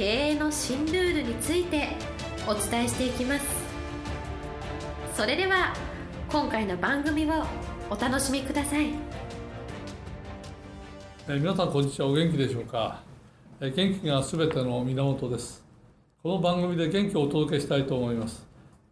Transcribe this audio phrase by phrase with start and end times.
[0.00, 1.88] 経営の新ルールについて
[2.48, 3.44] お伝えしていきます。
[5.14, 5.74] それでは
[6.32, 7.44] 今回の番組を
[7.90, 8.94] お楽しみください。
[11.28, 12.08] え皆さんこんにちは。
[12.08, 13.02] お元気でしょうか？
[13.60, 15.62] え元気がすべての源です。
[16.22, 18.48] この番組で元気をお届けしたいと思います。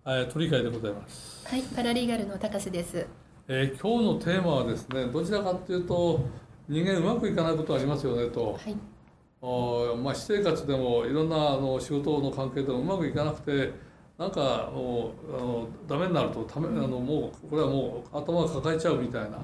[0.06, 1.48] え鳥飼でございます。
[1.48, 3.06] はいパラリーガルの高瀬です。
[3.48, 6.20] えー、今日のテーマはですねどちらかというと
[6.68, 8.74] 人間うまくいかないことありますよねと、はい。
[8.74, 8.97] お
[9.40, 13.72] まあ、私生活でもいろんなあの仕事の関係でもうまくいかなくて
[14.18, 19.38] なんかもうあのダメになるとため、あのもうこれはもう頭が抱えちゃうみたいな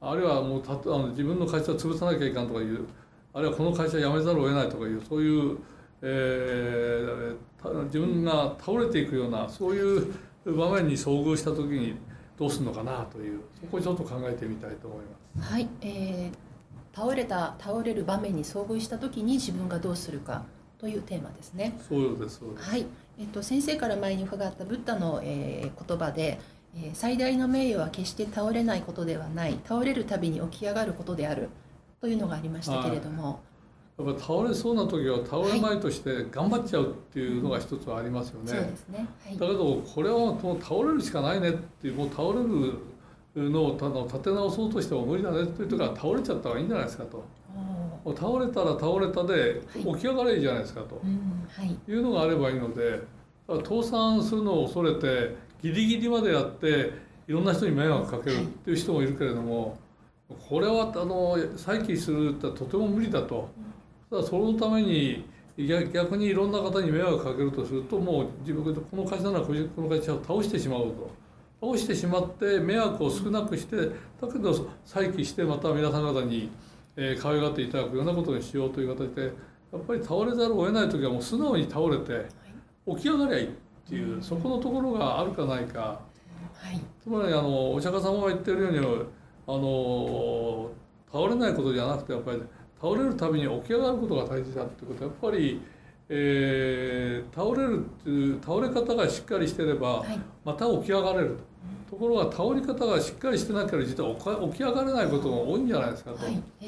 [0.00, 2.86] あるいはもうたあの自分の会社を潰さなきゃいかんとかいう
[3.32, 5.58] あるいはこの会社辞めざるを得ないとかいうそういう、
[6.02, 10.12] えー、自分が倒れていくようなそういう
[10.44, 11.94] 場面に遭遇した時に
[12.36, 15.04] どうするのかなというそこをちょっと考えてみたいと思い
[15.36, 15.52] ます。
[15.52, 16.49] はい、えー、
[16.94, 20.44] 倒れた倒れる場面に遭遇した時に自分がどうするか
[20.78, 21.78] というテーマですね。
[21.88, 22.86] そうですはい、
[23.18, 26.40] えっと先生から前に伺ったブッダの、えー、言葉で、
[26.74, 29.58] えー、最大の名誉は決して倒れないことではない。
[29.64, 31.50] 倒れるたびに起き上がることである。
[32.00, 33.24] というのがありましたけれども。
[33.24, 33.36] はい。
[34.06, 38.52] やっぱ倒れそうな時は倒れまいとして頑張っちゃうっていうのが一つありますよね。
[38.52, 42.78] はい、そうですね、はい、だけどこれはもう倒れるしかないねっていうもう倒れる
[43.36, 47.24] のを立て直そうとしても無理だねっていうとから倒れちゃった方がいいんじゃないですかと。
[48.16, 52.98] 倒れたら倒れたで起き上がれいいじゃないですかと、はい、いうのがあればいいので
[53.46, 56.92] 倒産するのを恐れてギリギリまでやって
[57.28, 59.78] いろんな人に迷惑かけるっていう人もいるけれども、
[60.48, 63.48] これはあの再起するってとても無理だと。
[64.08, 65.24] ただそのために
[65.56, 71.10] 逆にいろんな方に迷惑かけるとするともう自分この会社ならこの会社を倒してしまおうと
[71.60, 76.50] 倒してしまって迷惑を少なくしてだけど再起してまた皆さん方に、
[76.96, 79.30] えー、可愛がっていただくようなことにしようという形でや
[79.78, 82.26] っぱり倒れざるを得ない時はもう素直に倒れて
[82.88, 83.50] 起き上がりゃいいっ
[83.88, 90.70] ていう、そこのところがあるかないか、はい、つまりあのお釈迦様が言ってるようにあの
[91.12, 92.42] 倒れないことじゃなくてやっぱり
[92.80, 95.04] 倒れるたびに起き上がることが大事だってこと。
[95.04, 95.60] はやっぱり、
[96.08, 100.04] えー、倒れるっていう倒れ方がしっかりしてれば、
[100.44, 101.49] また起き上がれると、
[101.90, 106.66] ところが倒れ方がしっかりしてなければ実は起き上がれないことが多いんじゃないですかと、はいえ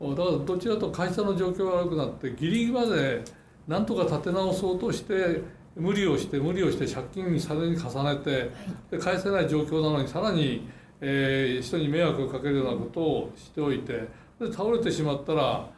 [0.00, 3.22] ー、だからどちらと会社の状況が悪くなってギリギリまで
[3.66, 5.42] なんとか立て直そうとして
[5.74, 8.50] 無理をして無理をして借金にさらに重ねて、はい、
[8.90, 10.68] で返せない状況なのにさらに、
[11.00, 14.28] えー、人に迷惑をかけるようなことをしておいて。
[14.38, 15.68] で倒れてしまったら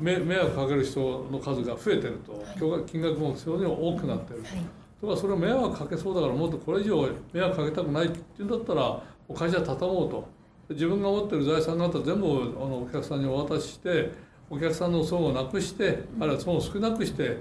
[0.00, 2.32] 迷惑かける人の数が増えてると、
[2.68, 4.48] はい、金額も非常に多くなってると。
[4.48, 4.64] はい
[5.04, 9.02] とかそれを迷惑かけそうだからもっとこれ以上迷惑かけたくないって言うんだったら
[9.34, 10.28] 会社畳もうと。
[10.70, 14.10] 自分が持ってる財産方全部あのお客さんにお渡しして
[14.48, 17.36] お客さんの損をなくして、うん、あるいは損を少なくして、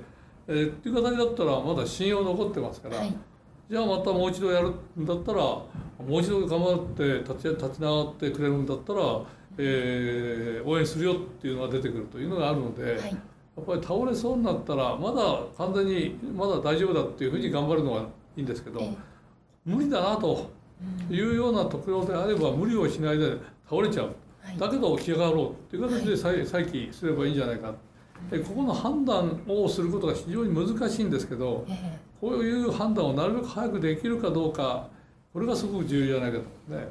[0.46, 3.16] えー、っていう形だったらまだ信用残ってますから、はい、
[3.70, 5.66] じゃあまたもう一度やるんだったらも
[6.10, 9.22] う一度頑張って立ち立ち直ってくれるんだったら
[9.58, 13.18] えー、応援するよっていうのが出てくるというのがあるので、はい、や
[13.62, 18.02] っぱり倒れそうになったらまだ完全にまだ大丈夫だっていうふうに頑張るのは
[18.36, 18.96] いいんですけど、えー、
[19.66, 20.50] 無理だなと
[21.10, 23.38] いうようなところであれば無理をしないで
[23.70, 27.74] 倒れちゃう、はい、だけど起き上がろうっていう形で再,、再起すればいいんじゃないか。
[28.32, 34.88] でここの判断をすることが非常に難しいんですけど、えー、こういう判断をなるべく早くできるかどうか
[35.34, 36.88] これがすごく重要じゃないかとね。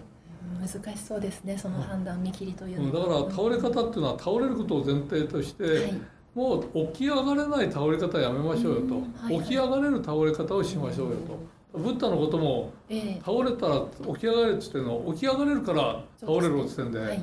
[0.61, 6.01] 難しそうですねその判断見切りというのは、だから倒れ方っていうのは倒れることを前提として、はい、
[6.35, 11.17] もう起き上がれない倒れ方やめましょうよと、はいはい、起き上がれる倒れ方をしましょうよ
[11.73, 17.23] と、ブッダのことも、えー、倒れたら起き上がれっつってんの起き上がれるから倒れるっつってんで、はい、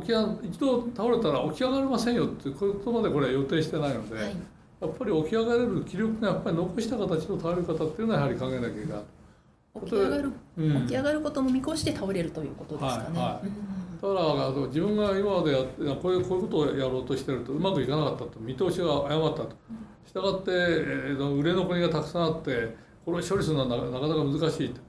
[0.00, 0.12] 起き
[0.48, 9.02] 一度倒れたら起き上がれませんよっていうことまでこれ予定してないので、やっぱり起き上がれる気力がやっぱり残した形の倒れ方っていうのはやはり考えなきゃいけない。
[9.84, 13.18] 起き上がる、うん、起き上がることも見越して倒れるということですかね。
[13.18, 19.56] はいはいだから自分が今までやってこういうこういうことをやろうとしてるとうまくいかなかったと見通しが誤ったと。
[20.06, 24.80] したがって、えー、売れ残りがたくさんあってこれを処理するのはなかなか難しいと、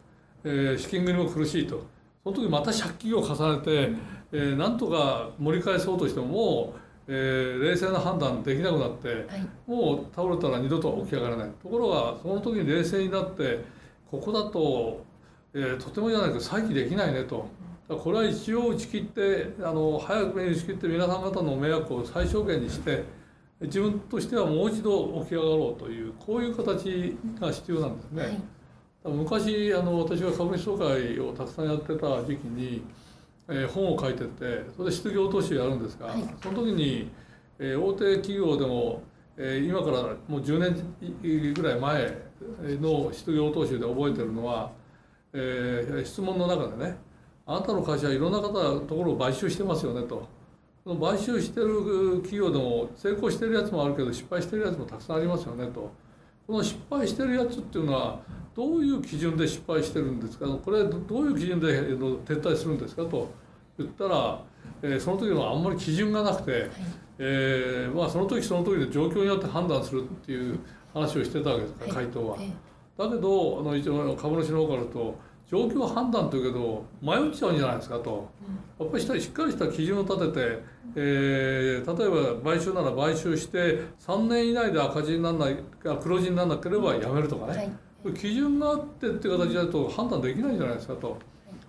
[0.44, 1.86] えー、資金繰りも苦しいと
[2.24, 3.92] その時また借金を重ねて、
[4.32, 13.64] えー、なんとか盛り返そうとしてももう、えー冷静な判断できなくなってはいもう倒れたら二度と起き上がらないところがその時に冷静になって
[14.10, 15.06] ここだと、
[15.54, 17.48] えーとてもじゃないけど再起できないねと。
[17.98, 23.04] これは一応打ち切ってあの早くに打ち切って皆さん方の迷惑を最小限にして
[23.62, 28.24] 自分としてはもう一度起き上がろうというこういう形が必要なんですね。
[28.24, 28.42] はい
[29.06, 32.82] 昔あの私が株主総会をたくさんやってた時期に、
[33.50, 37.12] えー本を書いててそれで失業投資をやるんですが、はいその時に、
[37.60, 39.04] えー大手企業でも、
[39.36, 42.18] えー今からもう10年ぐらい前
[42.80, 44.72] の失業投資で覚えてるのは、
[45.34, 46.98] えー質問の中でね
[47.46, 50.24] 「あなたの会社はいろんな方のところを買収してますよね」と。
[50.84, 55.90] その買収してる企業でも成功してるやつもあるけど失敗してるやつもたくさんありますよねと。
[56.46, 58.20] この失敗してるやつっていうのは
[58.54, 60.46] どういう基準で失敗してるんですか？
[60.46, 63.30] これどどういう基準で撤退するんですかと
[63.78, 64.42] 言ったら、
[64.82, 66.70] えーその時のあんまり基準がなくて、
[67.18, 70.60] えーまあ、その時その時で状況によって判断するっていう
[70.94, 72.38] 話をしてたわけですから、回答は。
[72.42, 72.52] え
[72.98, 75.16] だけどあの一応株主の方からと
[75.50, 78.28] 状況判断というけど迷っちゃうんじゃないですかと。
[78.80, 80.64] やっぱりしっかりした基準を立てて、
[80.96, 82.10] えー例え
[82.42, 87.58] ば買収なら買収して3年以内で赤字にならないあ黒字にならなければやめるとかね、
[88.04, 88.14] はい。
[88.14, 91.18] 基準があってっていう形だと判断できないんじゃないですかと、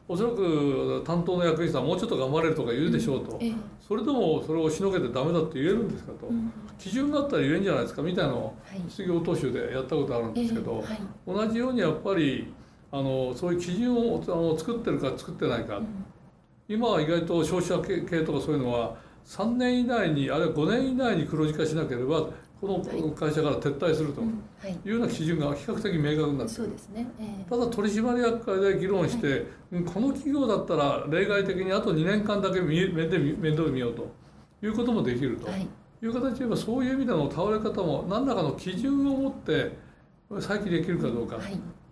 [0.08, 3.52] おそらく担当の役員さんはもうちょっと頑張れるとか言うでしょうと、ええ。
[3.80, 8.80] それでもそれを押しのけてダメだって言えるんですかと、うん基準があったら言えんじゃないですかみたいなのをはい。
[8.88, 10.84] 失業投資でやったことあるんですけど、
[11.26, 12.52] 同じようにやっぱり
[12.94, 15.86] あのそういう基準をあの作ってるか作ってないか、うん。
[16.68, 18.94] 今は意外と消費者系系とかそういうのは
[19.26, 22.28] 3年以内にあるいは5年以内に黒字化しなければ
[22.60, 24.24] この会社から撤退するとい。
[24.24, 26.62] いうような基準が比較的明確になっている。
[26.62, 27.08] そうですね。
[27.18, 34.06] えただ取締役会で議論して、うんこの企業だったら例外的にあと2年間だけ見面で面倒見ようと。
[34.62, 35.48] いうこともできると。
[35.48, 35.68] えはい。
[36.02, 39.76] いう形で言えばそういう意味での倒れ方も何らかの基準を持って
[40.38, 41.52] 再起できるかどうか、はい。
[41.52, 41.83] えー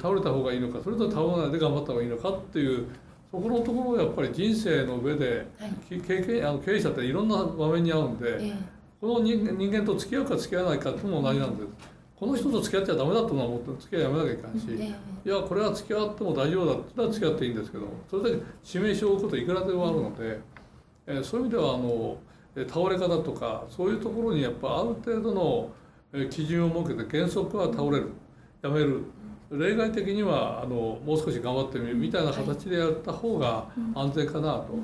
[0.00, 2.86] 倒れた方がいいのかそれと倒れないで頑張った方がいいのかっていう
[3.30, 5.70] そこのところをやっぱり人生の上ではい。
[5.88, 8.54] き経験あの経営者っていろんな場面に遭うんで、え
[9.00, 11.68] この人人間と付き合うか付き合わないかとも同じなんです。
[12.16, 14.94] この人と付き合っちゃダメだと思って付き合いやめなきゃいかんし、え
[15.24, 20.40] えいやこれは付き合っても大丈夫だったら付き合っていいんですけどそれだけ致命傷を負うこといくらでもあるので、
[21.06, 22.16] えーそういう意味ではあの
[22.56, 25.70] えー倒れ方とかそういうところにやっぱある程度の
[26.12, 28.08] えー基準を設けて原則は倒れる。
[28.60, 29.04] やめる
[29.50, 34.74] 例外的にはあのもう少し頑張ってみるみたいな形でやった方が安全かなと。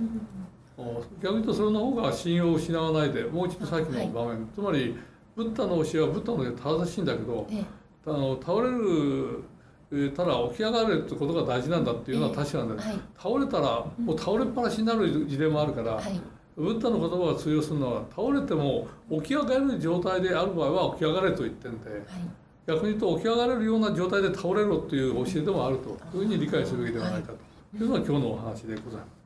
[0.77, 4.97] お逆に言うとそれの方が信用を失わないでもう一度さっきの場面、つまり
[5.37, 7.65] ブッダの教えはブッダの教え正しいんだけどええ。
[8.07, 9.45] あの倒れる
[9.93, 13.01] えーただ起き上がるってことが大事なんだっていうのは確かなんだよ、はい。
[13.17, 16.21] 倒れたらもう倒れっぱなしになる事例もあるから、はい。
[16.57, 22.01] ブッダの言葉が通用するのは倒れても起き上がれる状態である場合は起き上がれと言ってるんではい
[22.67, 27.39] 逆に言うと起き上がれるような状態で倒れろという教えでもあるというふうに理解するべきではないかと。
[27.77, 27.87] い。
[27.87, 29.25] うのが今日のお話でございます。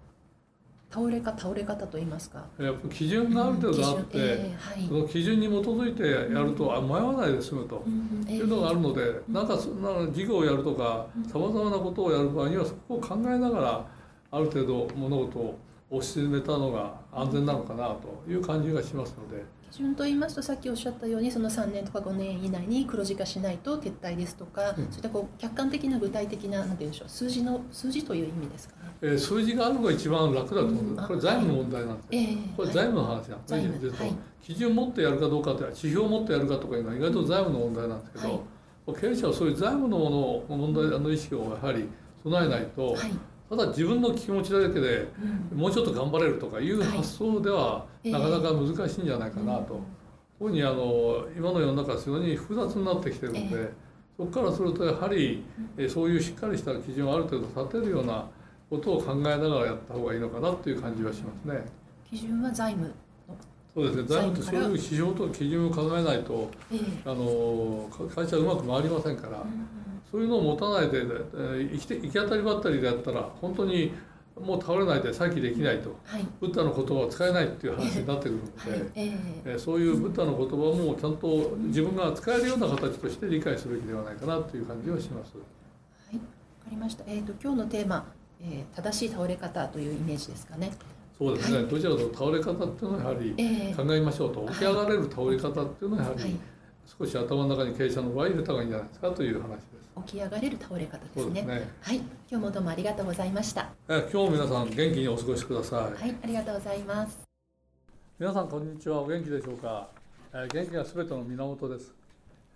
[0.91, 2.47] 倒れか倒れ方と言いますか。
[2.59, 4.89] やっぱ基準がある程度あって、ええはい。
[4.89, 7.85] その基準に基づいてやると、あ迷わないで済むと。
[7.87, 8.37] うんええ。
[8.39, 13.87] いうのがあるので、なんかそなんか事業をやるとかさまざまなことをやる場合にはそこを考えながら
[14.31, 15.59] ある程度物事を
[15.91, 24.75] 推し進めたのが安全なのかなという感じがしますので、基準と言いますとさっきおっしゃったようにその3年とか5年以内に黒字化しないと撤退ですとか、うん。
[24.75, 28.75] そういったこう客観的な具体的なて言うんでしょう数字の数字という意味ですか？
[28.83, 28.93] ね。
[29.03, 30.97] えー数字があるのが一番楽だと思う、うん。
[30.97, 32.05] これ財務の問題なんです。
[32.07, 34.15] よ、ええこれ財務の話なんですね、ははい。
[34.43, 38.45] 基準を持ってやるかどうかって指標を持ってやるかとかいうのは意外と財務の問題なんですけど、
[38.95, 41.89] 経営者はそういう財務のもの問題の意識をやはり
[42.23, 43.13] 備えないと、はい
[43.49, 45.09] ただ自分の気持ちだけで
[45.53, 45.59] うん。
[45.59, 49.81] もうちょっと頑張れるとかいうはい発想ではええなかなか難しいんじゃないかなと、
[50.39, 53.73] 特にあの今の世の中は非常に複雑になってきてるので、え
[54.17, 55.45] そこからするとやはり、
[55.77, 58.27] えーそういうしっかりした基準をある程度立てるような
[58.69, 61.65] ことを考えながらやった方がいいのかなっていう感じはしますね。
[62.11, 62.95] 基準は財務の、
[63.75, 64.03] そうですね。
[64.09, 66.81] 財務ってそういう指標と基準を考えないとええ。
[67.05, 69.43] あのか会社はうまく回りませんから、
[70.11, 73.93] そういうのを持たないで、えー生きて行き当たりばったりでやったら本当に
[74.41, 78.71] もう倒れないで再起できないとはいブッダの言葉を使えないっていう話になってくるので。
[78.71, 79.13] はいええ
[79.47, 85.33] えーそういうブッダの言葉もちゃんと自分が使えるような形として理解すべきではないかなという感じはします。
[85.37, 85.43] は
[86.13, 87.05] いわかりました。
[87.07, 88.07] えっ、と今日のテーマ、
[88.41, 90.71] えー正しい倒れ方というイメージですかね。
[91.19, 96.39] そうですね、どちらかというと倒れ方っていうのはやはりええ考えましょうと、起き上がれる倒れ方っていうのはやははいり
[96.99, 99.69] 少し頭の中に経営者の場合入れた方がいいんじゃないですかという話です。
[100.07, 101.43] 起き上がれる倒れ方ですね。
[101.43, 101.69] ね。
[101.83, 103.69] はい、今日もどうもありがとうございました。
[103.89, 106.01] えー今日も皆さん元気にお過ごしください。
[106.01, 107.19] はい、ありがとうございます。
[108.19, 109.91] 皆さんこんにちはお元気でしょうか、
[110.33, 111.95] えー元気がすべての源です、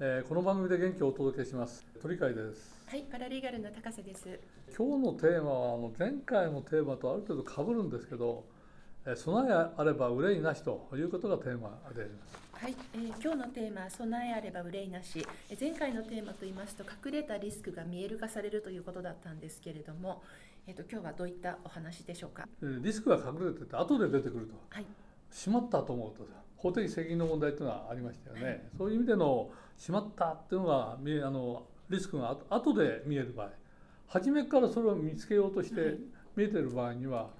[0.00, 4.40] えーこの番組で元気をお届けします鳥海ですはい、パラリーガルの高瀬です。
[4.76, 8.61] 今日のテーマはあの前回のテーマとある程度被るんですけど、えー
[9.16, 12.38] 備えあれば憂いなしということがテーマであります。
[12.52, 15.26] はい、えー今日のテーマは備えあれば憂いなし。
[15.50, 20.22] えー前回のテーマと言いますと隠れたリスクが見える化されるということだったんですけれども、
[20.68, 22.46] えっ、と今日はどういったお話でしょうか？
[22.62, 24.86] えーリスクが隠れてて後で出てくるとはい、
[25.32, 26.24] しまったと思うと
[26.56, 28.62] 法的責任の問題というのはありましたよね、はい。
[28.78, 33.50] そういう意味でのしまったっていうのが見えあのリスクが後後で見える場合。
[34.06, 35.84] 初めからそれを見つけようとしはい。
[35.90, 35.98] て
[36.36, 37.30] 見えてる場合には、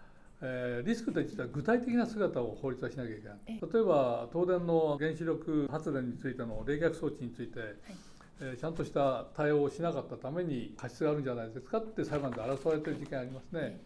[0.43, 3.39] えーリスクって実は具体的な姿を法律はしなきゃいけない。
[3.47, 7.61] え例えば東電の原子力発電についての冷却装置について、
[8.41, 13.61] えーちゃんとした対応をしなかったために過失があるんじゃないですかって裁判で争われてる事件ありますね。
[13.63, 13.81] え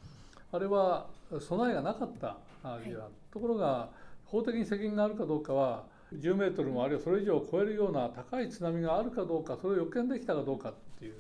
[0.53, 1.09] あれは
[1.41, 3.91] 備えがなかったあ事案、ところが
[4.25, 5.85] 法的に責任があるかどうかは
[6.15, 11.15] 10メートルもあるいはそれ以上を超えるような高い津波があるかどうかそれを予見できたかどうかっていう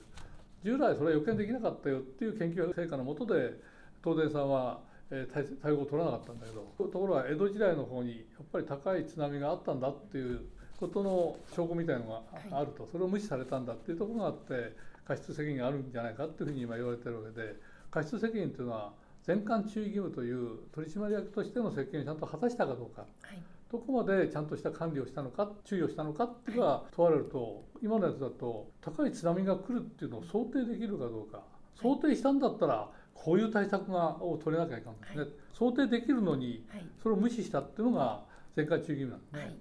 [0.64, 3.54] 従来それは予見できなかったよっていう研究成果のもとで
[4.02, 10.46] 東電さんはえー対対応を取らなかったんだけどところが江戸時代の方にやっぱり高い津波があったんだっていう
[10.78, 12.62] ことの証拠みたいのがあはい。
[12.62, 17.56] あると、それを無視されたんだっていうところがあって過失責任があるんじゃないかっていうふうに今言われてるわけで
[17.90, 23.02] 過失責任というのは全館注意義務という取締役としての責任をちゃんと果たしたかどうか。
[23.02, 23.38] はい、
[23.72, 31.42] どこまでちゃんとした管理をしたのか注意をしたのかっていうのが問われると今のやつだと高い津波が来るっていうのを想定できるかどうか。
[31.80, 32.88] 想定したんだったら
[33.24, 35.30] こういう対策がを取れなきゃいかんですね、はい。
[35.52, 38.22] 想定できるのにはい、それを無視したっていうのが
[38.54, 39.56] 全館注意義務なんですね、はい、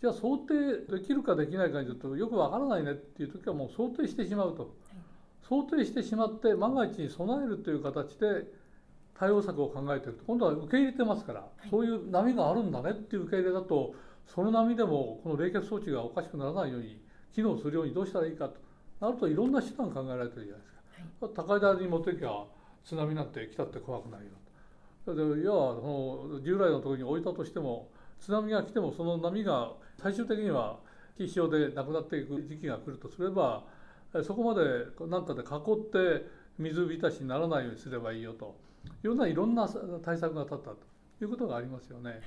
[0.00, 4.74] じゃあ想定できるかできないかにちょっとよくわからないねっていう時はもう想定してしまうと。
[5.48, 8.44] 想定してしまって万が一に備えるという形で
[9.14, 10.24] 対応策を考えていると。
[10.24, 11.68] 今度は受け入れてますから、い。
[11.68, 13.94] そういう波があるんだねっていう受け入れだと
[14.26, 17.00] その波でもこの冷却装置がおかしくならないように
[17.34, 18.60] 機能するようにどうしたらいいかと。
[19.00, 21.26] なるといろんな手段考えられてるじゃないですか。
[21.26, 22.30] はい、高い台に持っていきゃ
[22.84, 24.26] 津波なんて来たって怖くないよ
[25.04, 25.14] と。
[25.14, 27.88] でいやその従来のところに置いたとしても
[28.20, 30.78] 津波が来てもその波が最終的には
[31.16, 33.64] 気象でなくなっていく時期が来るとすれば
[34.14, 34.62] えそこまで
[35.08, 36.26] 何たって囲って
[36.58, 38.56] 水浸しにならないようにすればいいよと
[39.02, 39.68] いうようないろんな
[40.04, 40.76] 対策が立ったと
[41.20, 42.10] いうことがありますよね。
[42.10, 42.22] はい、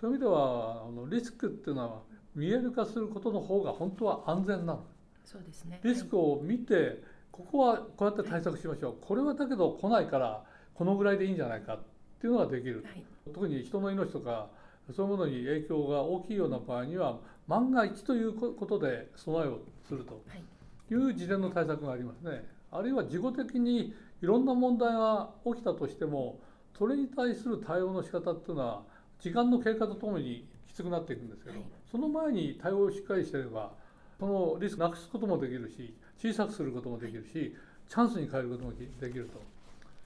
[0.00, 2.02] そういう意味ではあのリスクっていうのは
[2.34, 4.84] 見える化することの方が本当は安全なの。
[5.24, 5.80] そうですね。
[5.82, 7.02] リスクを見て、
[7.34, 11.78] ここはこうやって対策しましょう、これはだけど来ないから、このぐらいでいいんじゃないかっ
[12.20, 14.50] ていうのができる、はい、特に人の命とか、
[14.94, 20.22] そういうものに影響が大きいような場合には、万が一ということで備えをすると。
[20.28, 22.48] はい、いう事前の対策がありますね。
[22.70, 26.38] あるいは事後的にいろんな問題が起きたとしても、
[26.78, 28.82] それに対する対応の仕方っていうのは、
[29.18, 31.68] 時間の経過とともにきつくなっていくんですけど、はい。
[31.90, 33.72] その前に対応をしっかりしてれば、
[34.20, 37.54] そのリスクなくすこともできるし、小さくすることもできるし、
[37.88, 39.40] チャンスに変えることもできると。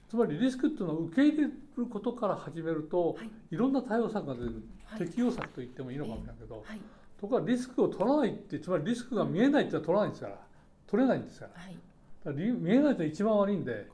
[0.09, 1.51] つまりリスクっていうのを受け入れる
[1.85, 3.29] ことから始めると、はい。
[3.51, 4.99] い、ろんな対応策が出る、はい。
[4.99, 6.79] 適用策と言ってもいいのかもしれないけど、はい、
[7.19, 10.39] ところがリスクを取らないってつまりリスクが見えないってのは取らないんですから。
[10.87, 11.51] 取れないんですから。
[11.51, 11.59] か
[12.25, 13.87] らり見えないと一番悪いんで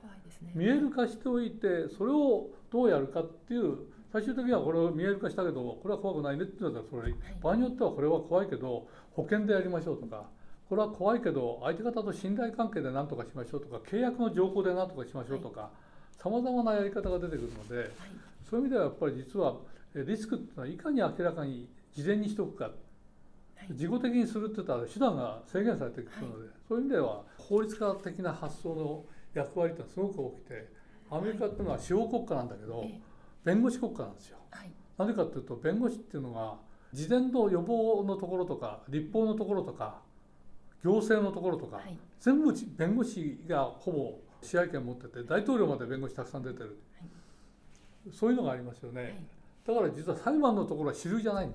[0.46, 0.52] ね。
[0.54, 3.78] 見える化しておいてそれをどうやるかっていう
[4.12, 10.26] 最終的にはこれを見える化したけどこれは怖くないねって言うんだったらそれ場合によってはこれは怖いけど保険でやりましょうとか
[10.70, 15.70] これは怖いけど相手方と信頼関係で何とかしましょうとか契約の条項で何とかしましょうとか
[16.18, 17.78] さまざまなやり方が出てくるので。
[17.78, 17.90] はい、
[18.50, 19.58] そういう意味ではやっぱり実は
[19.96, 30.68] えリスクっていうのはいかに明らかに事前にしておくかはい、事後的にするって言ったら手段が制限されてくるので、そういう意味では法律家的な発想の役割ってのはすごく大きくて
[31.10, 34.38] アメリカっていうのは司法国家なんだけど、ええ弁護士国家なんですよ。
[34.50, 36.56] はい、なぜかっていうと弁護士っていうのが
[36.92, 40.02] 事前の予防のところとか立法のところとか
[40.86, 46.78] 行政のところとか、はい、全部弁護士がほぼ支配権持ってて大統領まで弁護士たくさん出てる、
[48.14, 49.02] そういうのがありますよね。
[49.02, 49.16] はい、
[49.66, 51.50] だから実は裁判のところは主流じゃない。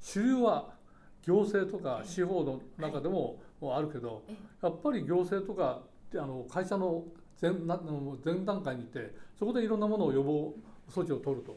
[0.00, 0.74] 主流は
[1.22, 4.66] 行政とか司法の中でももうあるけどええ。
[4.66, 5.82] やっぱり行政とか
[6.14, 7.04] あの会社の
[7.40, 7.80] 前な
[8.24, 10.54] 前段階にいてそこでいろんなものを予防
[10.90, 11.56] 措置を取ると。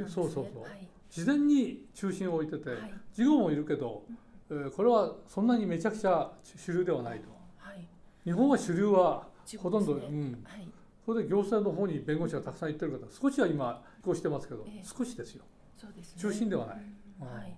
[0.00, 0.08] ね。
[0.08, 0.62] そうそうそう。
[0.62, 4.16] はい、事前に中心を置いててはい、事後もいるけど、えー
[4.74, 7.28] これはそんなにめちゃくちゃ主流ではないと。
[7.58, 7.86] はい、
[8.24, 10.06] 日本は主流は事ほとんど、ね。
[10.08, 10.68] うん、はい、
[11.04, 14.84] それで行政の方に弁護士がたくさん行ってる方少しは今移行してますけど、ええ。
[14.84, 15.44] 少しですよ、
[15.76, 16.22] そうですね。
[16.22, 16.76] 中心ではない。
[17.20, 17.26] うん。
[17.26, 17.34] うん。
[17.34, 17.56] はい、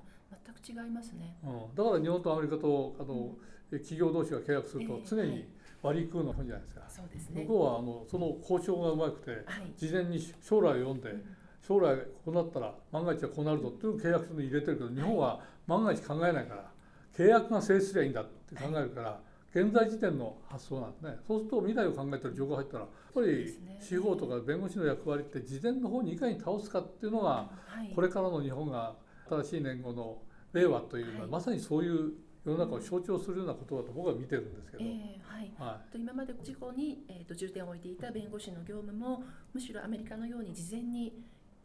[0.65, 1.37] 全く違いますね。
[1.45, 3.37] うん、だから日本とアメリカとあの、
[3.71, 5.03] 企業同士が契約するとええ。
[5.05, 5.49] 常に
[5.83, 7.43] 割り食うのが本じゃないですか、そうですね。
[7.43, 9.43] 向こうはあのその交渉がうまくてはい、
[9.77, 11.15] 事前に将来を読んで
[11.67, 16.71] 将来こうなったら万が一はこうなるぞっていう契約書に入れてるけど日本は万が一考えないから
[17.17, 19.21] 契約が成立すりゃいいんだって考えるから
[19.55, 21.17] 現在時点の発想なんですね。
[21.27, 27.49] そうすると未来を考えてる情報が入ったらやっぱり司法とか弁護士の役割って事前の方にいかに倒すかっていうのが
[27.95, 28.95] これからの日本が
[29.31, 30.19] 新しい年後の
[30.53, 32.13] 令和というのはまさにそういう
[32.45, 35.53] 世の中を象徴するようなことだと僕は見てるんですけど、えーはい。
[35.59, 41.13] はい、と今まで事故に、えーと、重点を置いていた弁護士の業務もむしろアメリカのように事前に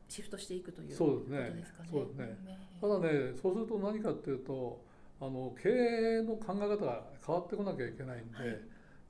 [0.08, 1.90] シフトしていくということですかね。
[1.92, 3.10] そうですね、ね、ただね
[3.42, 4.82] そうすると何かっていうと
[5.22, 8.60] あの経営の考え方が変わってこなきゃいけないんで、はい、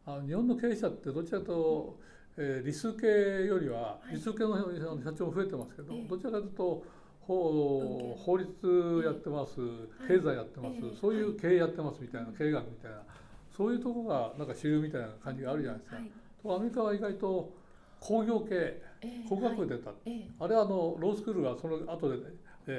[0.06, 2.00] あの日本の経営者ってどちらかというと、
[2.38, 3.08] えー、理数系
[3.48, 4.58] よりは、理数系の
[5.02, 6.84] 社長も増えてますけど、どちらかというと
[7.22, 9.56] 法法律やってます、
[10.06, 12.98] 経済やってます、そういう経営やってますみたいな経営学みたいな
[13.56, 15.98] そういうとこがなんか主流みたいな感じがあるじゃないですか。
[16.44, 17.54] とアメリカは意外と
[18.02, 18.82] 工業系
[19.30, 19.92] 工学部出た、
[20.40, 22.18] あれはあのロースクールがその後で、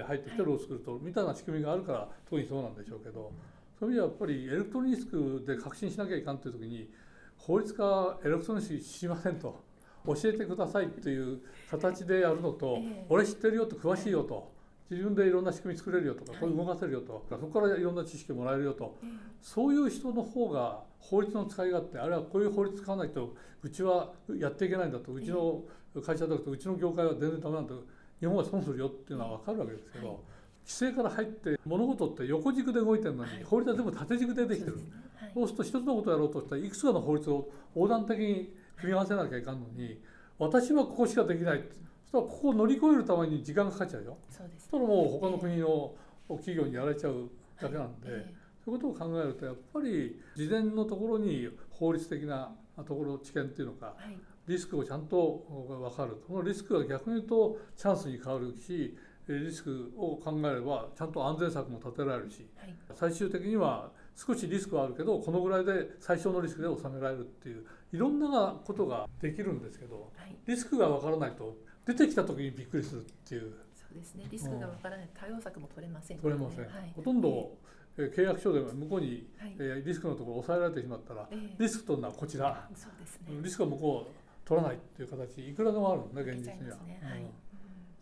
[0.01, 3.33] え入ってきてロースクールとみたいな仕組みがあるから特にそうなんでしょうけど
[3.79, 6.91] そういう意味ではやっぱりエレクトロニスクで革新しなきゃいかんという時に
[7.37, 9.73] 法律家エレクトロニスクしませんと。
[10.05, 14.51] 教えてくださいっていう形でやるのと、俺知ってるよと詳しいよと。
[14.91, 18.99] 自分でいろんな仕組み作れるよとか、こういう動かせるよとかそこからいろんな知識もらえるよと、
[19.41, 25.63] そういう人の方が法律の使い勝手あるいはこういう法律使わないとうちはやっていけないんだとうちの
[26.05, 27.75] 会社だとうちの業界は全然ダメなんだ
[28.23, 30.23] 日本は損するよっていうのは分かるわけですけど、
[30.65, 34.79] 規制から入って物事って横軸で動いてるのに、法律は全部縦軸でできてる。
[35.35, 40.01] そうすると一つのことをやろうとしたらいくつかの法律を横断的に組み合わせなきゃいかんのに
[40.39, 41.65] 私はここしかできない
[42.05, 44.19] そしたらここを乗り越えるために時間がかかっちゃうよ。
[44.31, 45.95] そうです、そしたらもう他の国の
[46.29, 47.29] 企業にやられちゃう
[47.61, 48.21] だけなんで、はい。
[48.21, 56.23] えー、そういうことを考えるとやっぱり事前のところに法律的なところ知見っていうのか、はい、リスクをちゃんと分かる。
[56.27, 58.97] そのリスクが逆に言うとチャンスに変わるし
[59.29, 73.53] リスクを考えればちゃんと安全策も立てられるし、はい、最終的には少しリスクはあるけどこのぐらいで最小のリスクで収められるっていういろんなことができるんですけど、はい、リスクが分からないと出てきた時にびっくりするっていう。
[73.75, 74.25] そうですね。
[74.31, 77.59] リスクが分からない、対応策も取れません、ね、取れません、はい、ほとんど、
[77.99, 82.69] えー、契約書で向こうに、はい、えー、リスクのところを抑えられてしまったら、えー、リスク取るのはこちら。
[82.75, 84.22] そうです、ね、リスクは向こう
[84.53, 86.15] 取らないっていう形いくらでもあるん。
[86.15, 86.77] だ現実には。
[86.85, 87.29] ねはい、うん。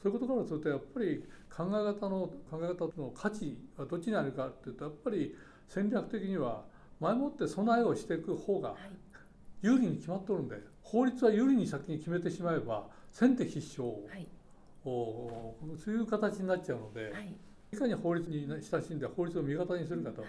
[0.02, 5.36] そういうことからするとやっぱり考え方の考え方の価値はどっちにあるかっていうとやっぱり
[5.68, 6.64] 戦略的には
[6.98, 8.74] 前もって備えをしていく方が
[9.62, 14.26] 有利に決まっとるんで法律は有利に先に決めてしまえば先手必勝、はい、
[14.82, 17.34] そういう形になっちゃうので、はい、
[17.72, 20.24] いかに法律に親しんで法律を味方にするかとい。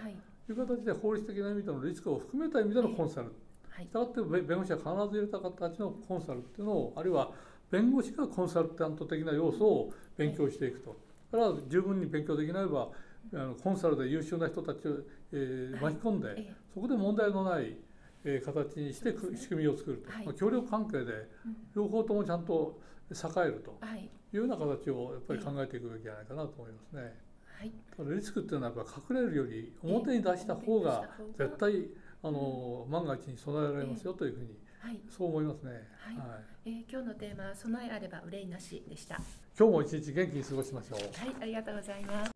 [0.52, 3.32] う形で法律的な意味でのリスクを含めた意味でのコンサル、
[3.80, 7.30] したがって弁護士は必ず入れた形のコンサルっていうのをあるいは
[7.70, 10.96] 弁護士がコンサルタント的な要素を勉強していくと。
[11.32, 12.90] だから十分に勉強できないば
[13.32, 14.98] あのコンサルで優秀な人たちを、
[15.32, 17.76] えー、巻き込んで、そこで問題のない、
[18.24, 21.28] えー、形にして仕組みを作ると、はい、まあ、協力関係で
[21.74, 22.78] 両方ともちゃんと
[23.10, 23.78] 栄えると。
[23.96, 24.10] い。
[24.32, 27.14] うような形をやっぱり考えていくべきじゃないかなと思いますね。
[27.58, 27.72] はい、
[28.16, 31.08] リスクっていうのはやっぱ隠れるより表に出した方が
[31.38, 31.86] 絶対
[32.24, 35.72] あの万が一に備えられますよというふうに、はい、そう思いますね。
[35.72, 39.16] はい、はい、えー、今日のテーマは備えあれば憂いなしでした。
[39.58, 41.00] 今日も一日元気に過ごしましょう。
[41.00, 42.30] はい、ありがとうございます。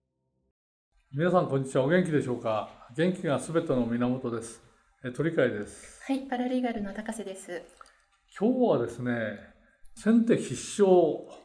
[1.13, 1.85] 皆さんこんにちは。
[1.85, 2.89] お元気でしょうか？
[2.97, 4.61] 元気がすべての源です。
[5.05, 6.03] え鳥海です。
[6.05, 7.63] はい、パラリーガルの高瀬です。
[8.39, 9.13] 今日はですね、
[9.95, 10.89] 先手必勝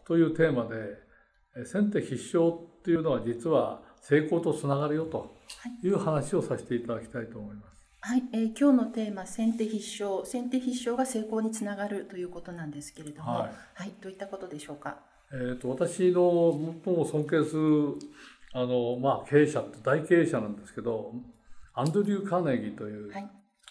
[0.07, 5.37] というテーマで、先手必勝っていうのは実は成功とつながるよと
[5.83, 7.65] いう話をさせていただきたいと思います。
[7.65, 7.80] はい、
[8.33, 14.97] えー、今日のテーマ先手必勝先手必勝が成功につながるということなんですけれども、はい、はい、どういったことでしょうか？
[15.31, 17.95] えっ、ー、と私の最も尊敬する
[18.53, 21.13] あのまあ経営者って大経営者なんですけど、
[21.75, 23.11] アンドリュー・カーネギーという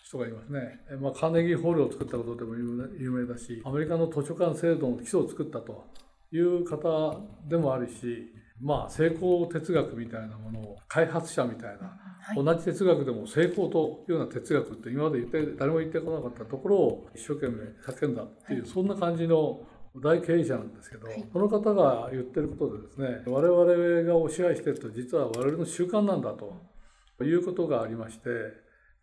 [0.04, 0.60] 人がいますね。
[0.88, 5.86] はい、まあカーネギーホールを作ったことでも有名だし、アメリカの図書館制度の基礎を作ったと
[6.30, 11.96] いう方でもあるし、まあ成功哲学みたいなものを開発者みたいな。
[12.22, 19.60] はい、同じ哲学でも成功というような哲学って今まで言って誰も言ってこなかったところを一生懸命叫んだっていう、はい、そんな感じの
[19.96, 28.28] 大経営者なんですけど、はい、この方が言ってることでですね我々がお支配してると実は我々の習慣なんだということがありまして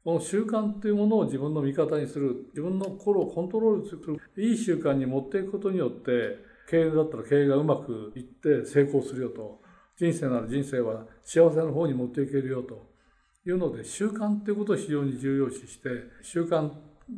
[0.05, 6.37] この習慣というものを自分の味方にする自分の心をコントロールするいい習慣に持っていくことによって
[6.69, 9.61] 経営だったら経営がうまくいって成功するよと
[9.97, 12.87] 人生なら人生は幸せの方に持っていけるよと
[13.45, 15.89] いうので習慣ということを非常に重要視して
[16.21, 16.69] 習慣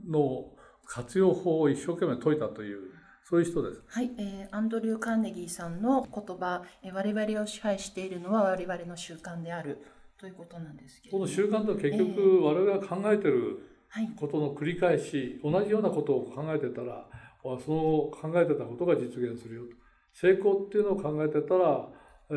[0.07, 0.45] の
[0.85, 2.89] 活用法を一生懸命説いたという
[3.23, 3.81] そういう人です。
[3.87, 9.77] はい、えーアンドリュー・カーネギーさんの言葉、えー我々を支配しているのは我々の習慣である
[10.19, 11.25] ということなんですけれども。
[11.25, 17.07] この習慣とは結局、え我々が考えてい、ことの繰り返し同じようなことを考えてたら
[17.43, 19.69] その考えてたことが実現するよと。
[20.13, 21.87] 成功っていうのを考えてたら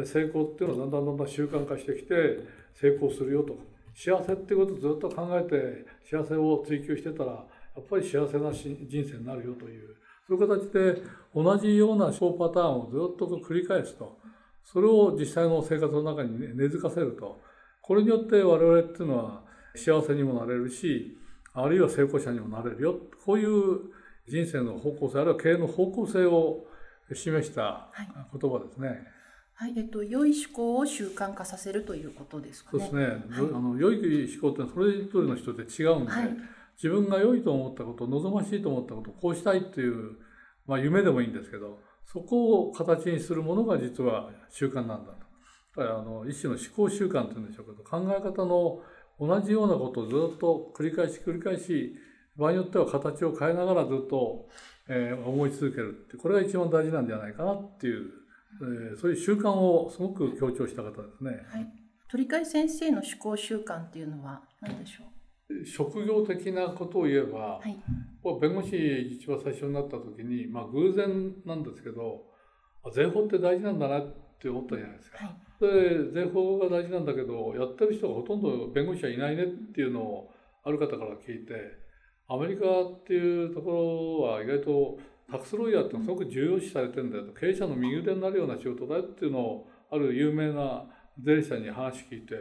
[0.04, 2.40] 成功っていうのはだんだんだんだん習慣化してきて
[2.74, 3.56] 成功するよと。
[3.94, 7.44] 幸せっていうことをずっと考えて幸せを追求してたらや
[7.80, 9.96] っぱり幸せな人生になるよという。
[10.26, 11.02] そういう形で
[11.34, 14.18] 同じような小パターンをずっと繰り返すと。
[14.64, 17.40] それを実際の生活の中に根付かせると。
[17.82, 19.42] これによって我々っていうのは
[19.74, 21.18] 幸せにもなれるし
[21.52, 22.96] あるいは成功者にもなれるよ。
[23.24, 23.91] こういう
[24.28, 26.64] 人生の方向性あるいは経営の方向性を
[27.12, 29.06] 示したはい言葉ですね。
[29.54, 32.84] はい、えっと良い思考を習慣化させるということですかね。
[32.86, 33.14] そうですね。
[33.14, 33.20] はい
[33.54, 36.36] あの良い思考ってのはそれぞれの人で違うんで、はい
[36.82, 40.16] 自分が良いと思ったこと望ましいと思ったことこうしたいっていう、
[40.66, 41.78] まあ、夢でもいいんですけど
[42.12, 45.80] そこを形にするものが実は習慣なんだと。
[45.80, 48.80] だからあの一種の思考習慣っていうんでしょうけど考え方の
[49.20, 51.94] 同じようなことをずっと繰り返し繰り返し
[52.36, 54.48] 場合によっては形を変えながらずっと、
[54.88, 58.10] えー思い続けるってこれが一番大事なんじゃないかなっていう、
[58.60, 61.30] えーそういう習慣をすごく強調した方ですね。
[61.48, 61.66] はい、
[62.08, 65.66] 鳥飼先生の思考習慣っていうのは何でしょう？
[65.66, 67.76] 職業的なことを言えば、はい、
[68.40, 72.24] 弁護士一番最初になった時に、まあ、偶然なんですけど
[72.84, 75.18] あ税法って大事なんだなって思ったじゃないですか。
[75.18, 80.30] はい、で税法が大事なんだけどやってる人がほとんど弁護士はいないねっていうのを
[80.64, 81.52] ある方から聞いて
[82.32, 83.70] アメリカっていうとこ
[84.22, 84.98] ろは意外と
[85.30, 87.32] タックスロイヤーってすごく重要視されてるんだよと。
[87.32, 90.84] 経営者の右腕になるような仕事だよっていうのをある有名な
[91.22, 92.34] 税理士さんに話聞いて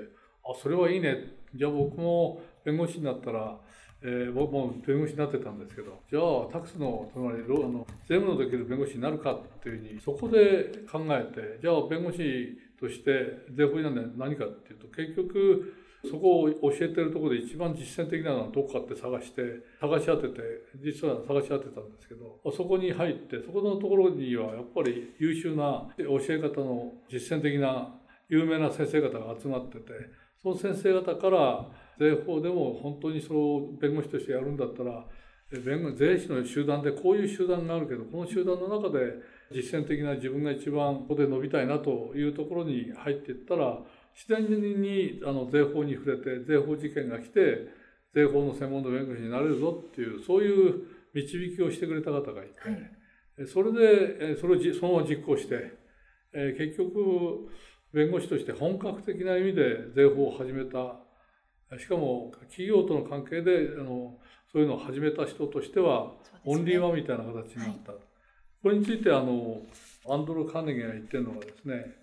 [0.45, 1.34] あそれはいいね。
[1.54, 3.58] じゃあ僕も弁護士になったら、
[4.01, 15.73] えー僕も弁護士になってたんですけどじゃあタックスのつまりロあの税務のできる弁護士になるかっていうふうにそこで考えてじゃあ弁護士として税法違反で何かっていうと結局
[16.04, 19.42] そこを教えてるところで一番実践的なのはどこかって探して
[19.80, 20.42] 探し当てて
[20.82, 27.94] 実は探し当てたんですけどそこに入ってそこのところにはやっぱり優秀な教え方の実践的な
[28.30, 29.92] 有名な先生方が集まってて
[30.42, 31.68] その先生方から
[32.00, 35.06] 税法でも本当にそれを弁護士としてやるんだったら
[35.60, 39.16] 弁護税理士の集団でこういう集団があるけどこの集団の中で
[39.54, 43.80] 実践的な自分が一番ここで伸びたいなというところに入っていったら
[44.15, 44.50] 自然
[44.82, 47.67] にあの税法に触れて税法事件が来て
[48.13, 52.91] 税法の専門の弁護士になれるぞっていうそういう導きをしてくれた方がいて、はい。
[53.38, 55.74] えそれでえそれをじそのまま実行して、
[56.34, 57.50] え結局
[57.93, 60.95] 弁護士として本格的な意味で税法を始めた。
[61.80, 64.17] しかも企業との関係であの
[64.52, 66.12] そういうのを始めた人としては
[66.43, 67.93] オンリーワンみたいな形になった、
[68.62, 69.62] これについてあの
[70.10, 72.01] アンドロ・カーネギーが言ってるのがですね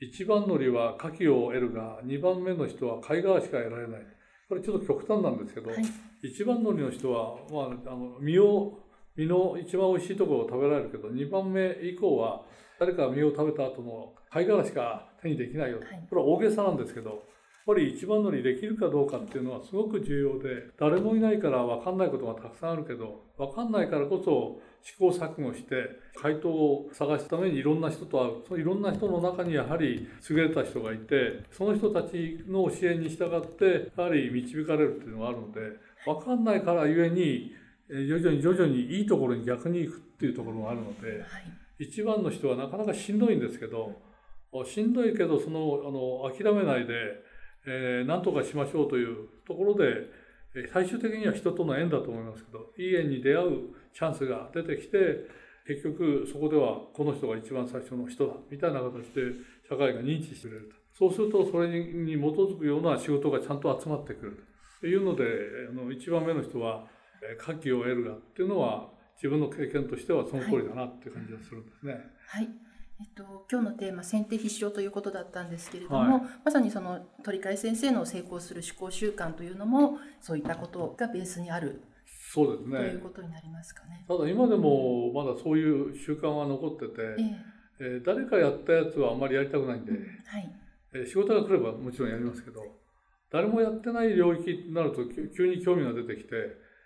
[0.00, 4.00] 一番乗りは牡蠣を得るが二番目の人は貝殻しか得られない。
[4.48, 5.84] これちょっと極端なんですけど、はい。
[6.22, 8.80] 一番乗りの人は、まあ、あの身を
[9.16, 12.42] 身の一番美味しいところを食べられるけど二番目以降は
[12.80, 16.06] 誰かが身を食べた後の貝殻しか手にできないよ、はい。
[16.10, 17.22] これは大げさなんですけど
[17.66, 25.74] ぱり一番乗りできるかどうかっていうのはすごく重要で誰もいないから分かんないことがたくさんあるけど分かんないからこそ試行錯誤して
[26.14, 28.34] 回答を探すためにいろんな人と会う。
[28.46, 35.60] そのいろんな人の中にやはり優れた人がいてその人たちの教えに従ってやはり導かれるっていうのがあるので
[36.04, 37.52] 分かんないからゆえに
[37.90, 41.24] えー徐々に徐々にいいところに逆に行くっていうところがあるのではい。
[41.78, 43.92] 一番の人はなかなかしんどいんですけど
[44.64, 46.94] しんどいけどそのあの諦めないで、
[47.66, 53.50] えー、何とかしましょうというところで最終的には人との縁だと思いますけどいい縁に出会う
[53.92, 55.26] チャンスが出てきて
[55.66, 59.32] 結局そこではこの人が一番最初の人だみたいな形で
[59.68, 64.44] 社会が認知してくれるとそうするとそれに基づくような仕事がちゃんと集まってくる
[64.80, 65.24] というので
[65.70, 66.86] あの一番目の人は
[67.22, 71.94] え牡蠣を得るがっていうのは自分の経験としてはその通りだなっていう感じがするんですね。
[72.28, 72.48] はい。
[73.00, 76.22] えっと、今日のテーマ先手必勝ということだったんですけれども、はい。
[76.44, 81.82] まさにその鳥飼先生の成功する思考習慣というのもそういったことがベースにある
[82.32, 83.00] そうですというね。
[83.00, 84.04] ことになりますかね。
[84.06, 87.36] ただ今でもまだそういう習慣は残ってて、ええ。
[87.80, 89.96] えー誰かやったやつはあんまりやりたくないんで、は
[90.38, 90.54] い。
[90.94, 92.60] えー仕事が来ればもちろんやりますけど、
[93.32, 96.30] 誰もやってない領域になると急急に興味が出てきて、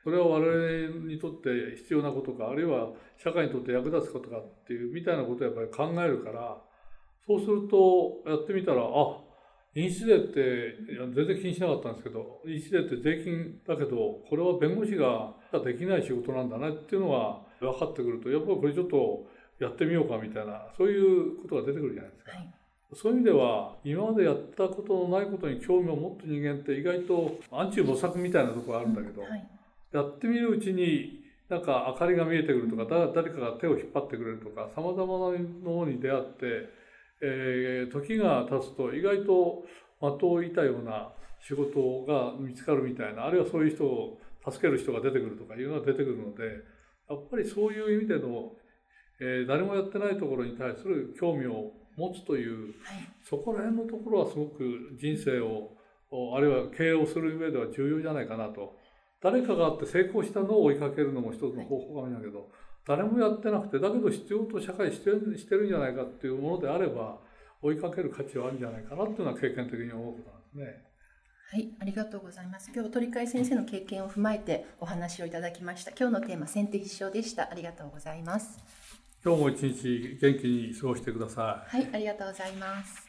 [0.05, 2.91] それは我々にとって必要なことか、あるいは
[3.23, 6.57] 社会にとって役立つことかっていうみたいなことをやっぱり考えるから、
[7.27, 9.21] そうするとやってみたら、あ
[9.75, 15.35] 印紙税っていや全然気にしなかったんですけど、印紙税って税金だけど、これは弁護士が
[15.65, 19.27] できない仕事なんだねっていうのは、分かってくるとやっぱりこれちょっと
[19.59, 22.33] やってみようかみたいなそういうことが出てくるじゃないですか。
[22.33, 22.55] はい
[22.95, 29.49] そういう意味では今までやったことのないことに興味を持った人間って意外と暗中模索みたいなところがあるんだけど、はい
[29.93, 36.69] やってみるうちになんか明かりが見えてくるとかだ誰かが手を引っ張ってくれるとかさまざまなものに出会って、
[37.23, 39.65] えー時が経つと意外と
[40.01, 46.45] 的を射たような仕事が見つかるみたいなあるいはそういう人を助ける人が出てくるとかいうのが出てくるので
[47.09, 48.53] やっぱりそういう意味での、
[49.21, 53.09] えー誰もやってないところに対する興味を持つというはい。
[53.25, 55.71] そこら辺のところはすごく人生を
[56.11, 58.77] おあるいは経営をする上では重要じゃないかなと
[59.21, 62.49] 誰かがあって成功したのを追いかけるのも一つの方法かもしれないけど
[62.87, 67.19] 誰もやってなくてだけど必要と社会してるしてるんじゃないかっていうものであれば
[67.61, 70.89] 追いかける価値はあるんじゃないかなっていうのは経験的に思うことなんですね。
[71.51, 72.71] はい、ありがとうございます。
[72.75, 75.93] 今日鳥飼先生の経験を踏まえてお話をいただきました。
[75.99, 77.51] 今日のテーマ先手必勝でした。
[77.51, 78.59] ありがとうございます。
[79.25, 81.77] 今日も一日元気に過ごしてください。
[81.77, 83.08] はい、ありがとうございます。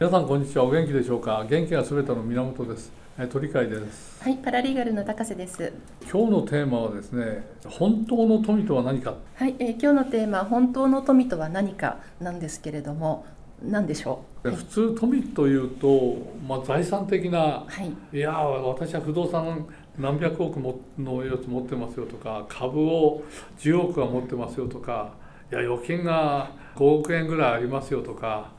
[0.00, 0.64] 皆さんこんにちは。
[0.64, 1.44] お元気でしょうか？
[1.46, 2.90] 元気がすべての源です。
[3.18, 4.24] え鳥飼です。
[4.24, 5.74] はい、パラリーガルの高瀬です。
[6.10, 9.16] 今日のテーマはですね、本当の富とは何か？
[9.34, 13.26] はい、えー今日のテーマ本当の富とは何かなんですけれども、
[13.62, 14.48] 何でしょう？
[14.48, 16.16] はい普通富というと、
[16.48, 19.66] まあ、財産的なはい、いやー私は不動産
[19.98, 23.22] 何百億ものやつ持ってますよとか株を
[23.58, 25.12] 10億は持ってますよとか
[25.52, 28.52] いや預金が5億円ぐらいありますよとか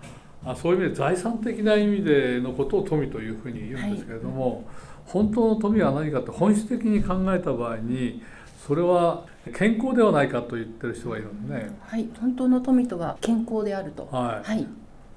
[0.44, 4.66] あそういう意味で財産的な意味でのことを富というふうに言うんですけれども、
[5.06, 8.22] 本当の富は何かって本質的に考えた場合に
[8.66, 11.78] それは健康ではないかと言ってる人がいるんですね。
[11.82, 14.08] はい、本当の富とは健康であると。
[14.12, 14.48] はい。
[14.48, 14.68] はい、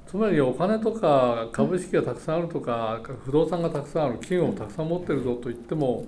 [0.07, 6.07] つまりお金とか株式がたくさんあるとか不動産がたくさんある企業をたくさん持ってるぞと言っても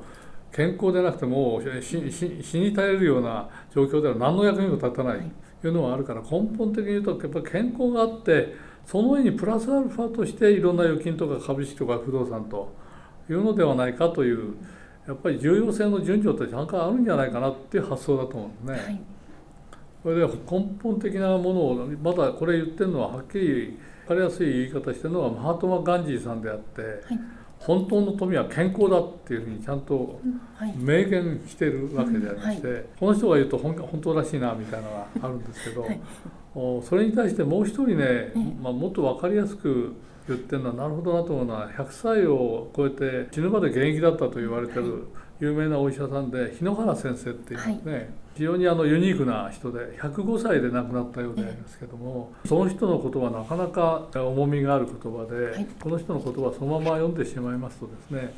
[0.53, 5.21] 健康でなくても死に絶えるような状況では何の役にも立たない
[5.61, 8.55] というのはあるから根本的に言うとやっぱり健康があって
[8.87, 12.73] その上にプラスアルファとしていろんな預金とか株式とか不動産と
[13.29, 14.55] いうのではないかという
[15.07, 18.87] やっぱり重要性の順序ってちゃんとあるんじゃないかなっていう発想だと思うんですね。
[18.87, 19.01] はい、
[20.03, 26.83] それで根本的なものをまだこれ言ってるのははっきり分かりやすい言い方してるのはマハトマ・ガンジーさんであって、
[27.59, 30.21] 本当の富は健康だっていうふうにちゃんと
[30.55, 35.87] はい、明言してるわけでありまして、この人が言うと本本当らしいなみたいなのがあるんですけど、
[36.83, 39.95] それに対してもう一人ね、えまあ、もっと分かりやすく
[40.27, 45.07] 言ってるのはなるほどなと思うのは100歳を超えて死ぬまで現役だったと言われてる
[45.39, 55.67] 有名なお医者さんで日野原先生っていうんですね、非常にあのユニークな人で105歳で亡くなったようでありますけども、その人の言葉なかなか重みがある言葉で、はい。
[55.79, 58.35] この人の言葉をそのまま読んでしまいますとですね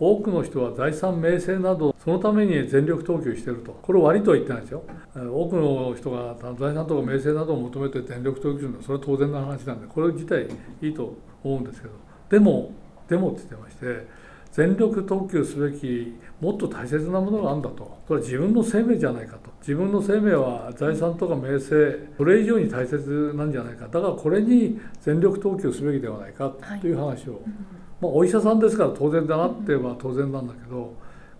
[0.00, 3.72] 多くの人は財産名声などそのために全力投球してると。
[3.82, 4.82] これを悪いとは言ってないですよ。
[5.14, 10.46] 多くの人が財産とか名声などを求めて全力投球するのはそれは当然な話なんでこれ自体
[10.80, 11.94] いいと思うんですけど。
[12.30, 12.72] でも
[13.08, 14.06] でもって言ってまして
[14.52, 17.98] 全力投球すべきもっと大切なものがあるんだと。
[18.06, 19.50] それは自分の生命じゃないかと。
[19.60, 23.86] 自分の生命は財産とか名声それ以上に大切なんじゃないか。
[23.86, 27.42] だからこれに全力投球すべきではないかという話を、
[28.00, 30.94] まあ、お医者さんですから当然だなって言えば当然なんだけど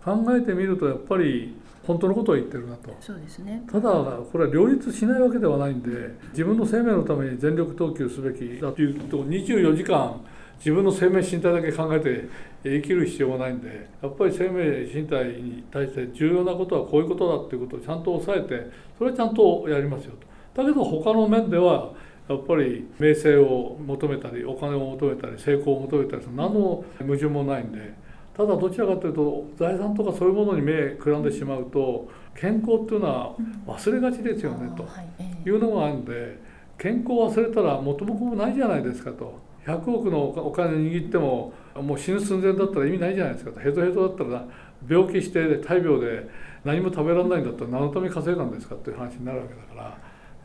[0.05, 1.55] 考えてみるとやっぱり
[1.87, 2.95] 本当のことを言ってるなと。
[3.01, 3.63] そうですね。
[3.71, 5.91] ただこれは両立しないわけではないんで
[6.31, 10.21] 自分の生命のために全力投球すべきだというと24時間
[10.59, 12.29] 自分の生命身体だけ考えて
[12.63, 20.15] 生きる必要はないんでやっぱり生命身体に対して重要なことはこういうことだっていうことをちゃんと押さえてそれはちゃんとやりますよ
[20.55, 20.63] と。
[20.63, 21.93] だけど他の面では
[22.29, 27.95] やっぱり名声を求めたりお金を求めたり成功を求めたり何の矛盾もないんで
[28.37, 33.35] ただどちらかというと財産とかそういうものに目くらんでしまうと健康っていうのは
[33.67, 35.03] 忘れがちですよねとは
[35.45, 36.39] い、うのがあるんで
[36.79, 39.49] 健康を忘れたら元も子もないじゃないですかと。
[39.67, 43.61] 100億のお金握ってももう死ぬ寸前だったら意味ないじゃないですかと。
[43.61, 44.45] ヘトヘトだったら
[44.89, 46.29] 病気して大病で
[46.65, 49.99] 何も食べられないんだったら何のために稼いだんですかっていう話になるわけだから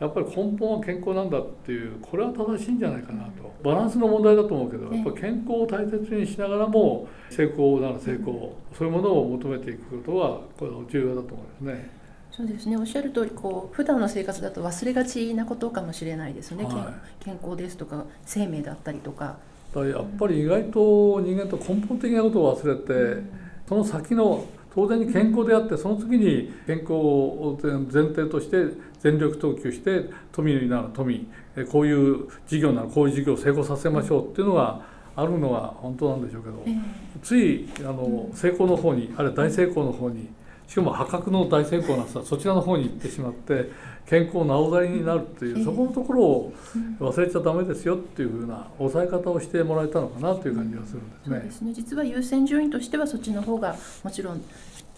[0.03, 11.89] やっぱり根本は健康なんだっていうこれは正しいんじゃないかなとバランスの問題だと思うけどやっぱり健康を大切にしながらも成功なら成功そういうものを求めていくことはこれは重要だと思いますね。
[12.31, 12.75] そうですね。
[12.75, 16.65] おっしゃる通り、こう普段の生活だと忘れがちなことかもしれないですね。
[16.65, 19.37] 健は健康ですとか生命だったりとか。
[19.73, 23.23] だやっぱり意外と人間と根本的なことを忘れて、
[23.69, 34.81] その先の当然に健康であってその次に健康を前提として全力投球して富なら富えこういう事業ならこういう事業を成功させましょうっていうのが
[35.15, 36.81] あるのは本当なんでしょうけどえー
[37.21, 40.29] ついあの成功の方にあるいは大成功の方に
[40.67, 43.69] しかも破格の大成功なさそちらの方に行ってしまって
[44.05, 46.53] 健康なおざりになるっていう、そこのところを
[46.99, 51.37] 忘れちゃダメですよっていうふうな抑え方をしてもらえたのかなという感じがするんですね。
[51.37, 51.73] そうですね。
[51.73, 54.41] 実は優先順位としてはそっちの方がもちろん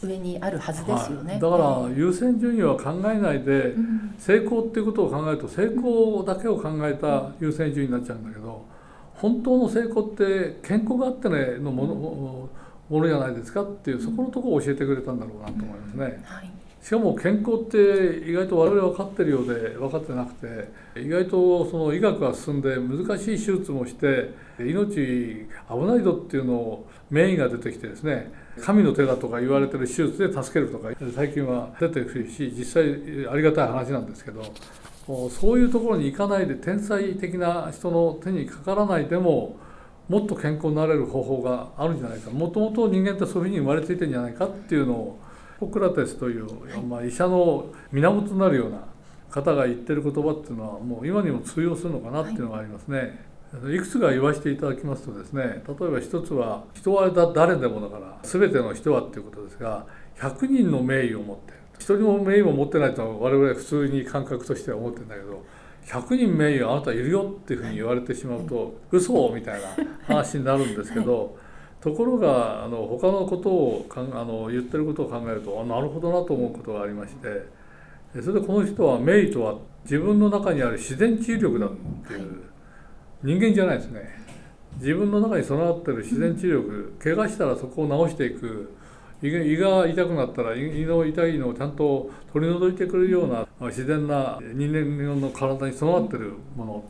[0.03, 3.73] 上にあるはずですよね、はい、だから優先順位は考えないで、
[4.17, 8.65] 成功っていうことを考えると成功だけを考えた優先順位になっちゃうんだけど
[9.15, 12.49] 本当の成功って健康があってねのもの,、も
[13.01, 16.21] のじゃないですかっていうそこのところを教えてくれたんだろうなと思いますね。
[16.25, 16.51] はい。
[16.85, 20.69] しかも健康って意外と我々分かってるようで分かってなくて
[21.01, 34.43] 意外とその医学が進んで難しい手術もして命危ないぞっていうのを名医が出てきてですね神の手だとか言われてる手術で助けるとか最近は出てくるし実際ありがたい話なんですけど
[35.29, 39.57] そういうところに行かないで天才的な人の手にかからないでも
[40.07, 45.19] もっと健康になれる方法があるんじゃないかもともと人間ってそういうふうに生まれついてるんじゃないかっていうのを
[45.59, 46.47] ポクラテスという、
[46.87, 48.83] まあ、医者の源となるような
[49.29, 53.25] 方が言ってる言葉っていうのはもう今にも通用するのかなっていうのがありますね。
[53.33, 59.85] いくつか言わせていただきますとですね例えば一つは人は誰でもだから全ての人はっていうことですが
[60.19, 61.65] 100人の名誉を持ってる。
[61.77, 65.43] 一人も名誉を持ってないと我々は普通に感覚としては思ってるんだけど
[65.85, 69.67] 100人名誉あなたいるよっていうふうに言われてしまうと 嘘みたいな
[70.07, 71.37] 話になるんですけど
[71.81, 81.69] ところがあの他のことをかんあの言ってることを考えるとあなるほどなと思うことがありましてそれでこの人は名医とは自分の中にある自然治癒力だっ
[82.07, 82.41] ていう、
[83.25, 84.01] 人間じゃないですね。
[84.77, 88.71] 自分の中に備わってる自然治癒力怪我したらそこを治していく。
[89.23, 96.83] 胃が痛くなったら胃の痛いのをちゃんと取り除いてくれるような自然な人間の体に備わってるもの。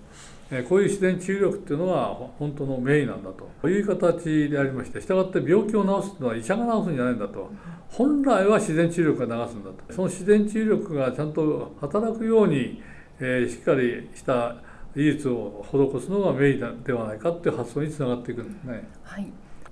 [0.67, 3.29] こういう自然治癒力っていうのは本当の名医なんだ
[3.61, 3.69] と。
[3.69, 7.49] いう形でありましてしたがって病気を治すっていうのは医者が治すんじゃないんだと。
[7.89, 9.93] 本来は自然治癒力が流すんだと。
[9.93, 12.81] その自然治癒力がちゃんと働くように、
[13.21, 14.57] え、しっかりした
[14.95, 18.87] 技術を施すのが名医ではないかっていう発想につながっていくんですね。
[19.03, 19.23] はい、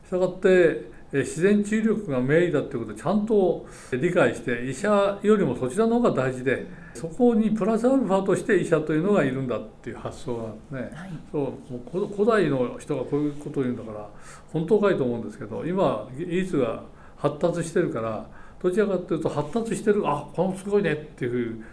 [0.05, 14.09] したがって自然治癒力が名医だっていうことをちゃんと理解して医者よりもそちらの方が大事でそこにプラスアルファとして医者というのがいるんだっていう発想がね、はい、そうもう古代の人がこういうことを言うんだから
[14.51, 16.81] 本当かいと思うんですけど今技術が
[17.15, 18.27] 発達してるから
[18.61, 21.63] どちらかというと発達してるあこのすごいねっていう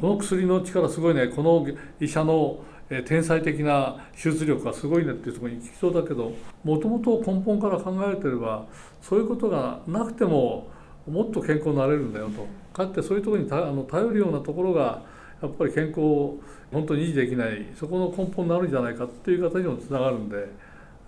[0.00, 1.66] この薬の力すごいねこの
[2.00, 2.58] 医者の
[3.06, 6.32] 天才的な手術力がすごいねっていうとこに行きそうだけど
[6.64, 8.66] もともと根本から考えてれば
[9.00, 10.68] そういうことがなくても
[11.06, 12.46] もっと健康になれるんだよと。
[12.72, 15.02] かってそういうところにあの頼るようなところが
[15.42, 16.38] やっぱり健康を
[16.72, 17.66] 本当に維持できない。
[17.74, 20.48] そこの根本になるんじゃないかっていう形にもつながるんで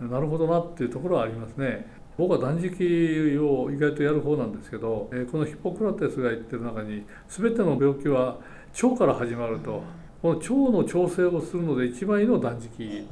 [0.00, 1.86] なるほどなっていうところはありますね。
[2.16, 8.38] 僕は断食を意外とやる方なんですけどこのヒポクラテスが言ってる中に全ての病気は
[8.82, 9.82] 腸から始まると。
[10.22, 13.06] この腸の調整をするので一番いいのは断食。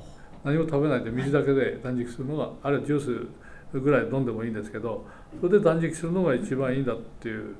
[0.44, 3.28] 何も食べないで水だけで断食するのがあるいはジュー
[3.72, 5.06] スぐらい飲んでもいいんですけど
[5.40, 7.56] それで断食するのが一番いいんだっていう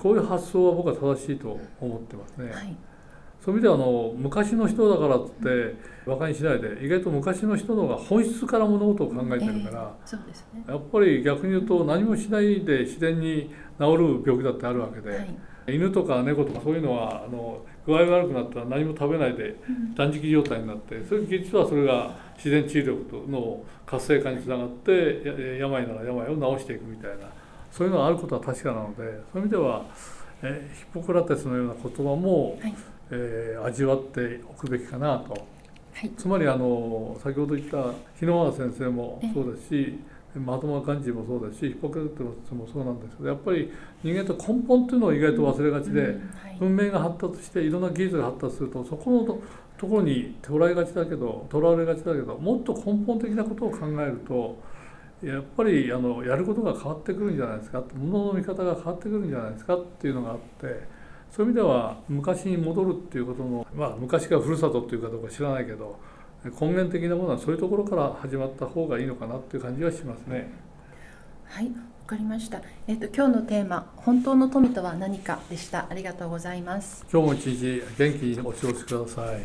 [0.00, 2.50] こういう発想は僕は正しいと思ってますね。
[2.50, 2.76] はい、
[3.44, 9.96] そういう意味ではあの昔の人だからって馬鹿にしないで意外と昔の人の方が本質から物事を考えてるから、
[10.66, 15.16] やっぱり逆に言うと何もしないで自然に治る病気だってあるわけで、は
[15.68, 19.56] い、犬とか猫とかそういうのはあの具合悪くなったら何も食べないで
[19.96, 27.16] 断食状態になってそれ実はそれが自然治癒力の活性化につながって病なら病を治していくみたいな
[27.72, 29.84] そういうのがあることは確かなのでそういう意味では、
[30.42, 32.74] えヒポクラテスのような言葉も、はい、
[33.10, 35.32] えー、味わっておくべきかなと。
[35.32, 39.98] はい、つまりあの先ほど言った日野川先生もそうですし
[40.34, 49.24] マハトマ・ガンジーもそうですしヒポクラテスもそうなんですけどやっぱり人間と根本っていうのを意外と忘れがちで、うんうんはい、文明が発達していろんな技術が発達するとそこの
[49.78, 54.58] ところに捉えがちだけどとらわれがちだけどもっと根本的なことを考えると
[55.22, 57.82] やっぱりあのやることが変わってくるんじゃないですか。
[57.94, 60.86] 物の見方が変わってくるんじゃないですかっていうのがあって
[61.30, 65.98] そういう意味では昔に戻るっていうことのまあ昔がふるさとっていうかどうか知らないけど
[66.44, 70.50] 根源的なものはそういうところから始まった方がいいのかなっていう感じはしますね。
[71.44, 71.72] はいわ
[72.06, 72.62] かりました。
[72.86, 75.86] えっ、と今日のテーマ本当の富とは何かでした。
[75.90, 77.04] ありがとうございます。
[77.12, 79.26] 今日も一日元気にお過ごしください。
[79.26, 79.40] はい、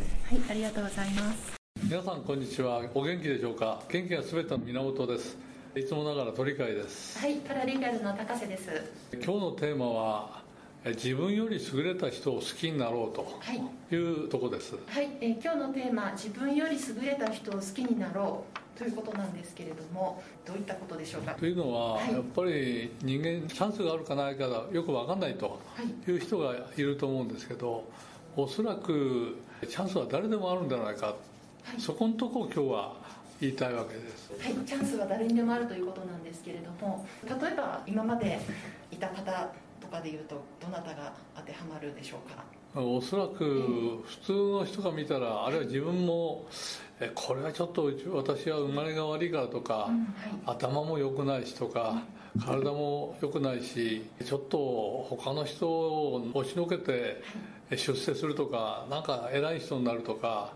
[0.49, 1.53] ありがとうございます。
[1.83, 2.81] 皆さんこんにちは。
[2.93, 3.81] お元気でしょうか？
[3.89, 5.53] 元気がすべての源です。
[5.75, 8.69] いつもながら鳥海ですはいパラリーガルの高瀬です
[9.11, 10.42] 今日のテーマは
[10.85, 13.95] 自分より優れた人を好きになろうとい。
[13.95, 14.75] うとこです。
[14.87, 21.35] はい、え今日のテーマ自分より優れた人を好きになろうということなんですけれどもどういったことでしょうか？
[21.35, 22.11] というのは、はい。
[22.11, 25.59] やっぱり人間チャンスがあるかないかがよく分かんないと
[26.05, 26.11] い。
[26.11, 27.85] う人がいると思うんですけど
[28.35, 29.37] おそらく
[29.69, 31.15] チャンスは誰でもあるんじゃないか、
[31.77, 32.93] そこのとこを今日は
[33.39, 34.33] 言いたいわけです。
[34.37, 38.41] はい、チャンスは誰にでもあるということなんですけれども例えば今まで
[38.91, 39.49] いた方
[39.93, 42.43] とかでいうとどなたが当てはまるでしょうか？
[42.75, 46.47] おそらく普通の人が見たらあるいは自分も
[46.99, 50.57] えこれはちょっと私は生まれが悪いからとか、うんはい。
[50.57, 52.01] 頭も良くないしとか
[52.43, 57.21] 体も良くないしちょっと他の人を押しのけて
[57.69, 60.53] 出世するとかなんか偉い人になるとか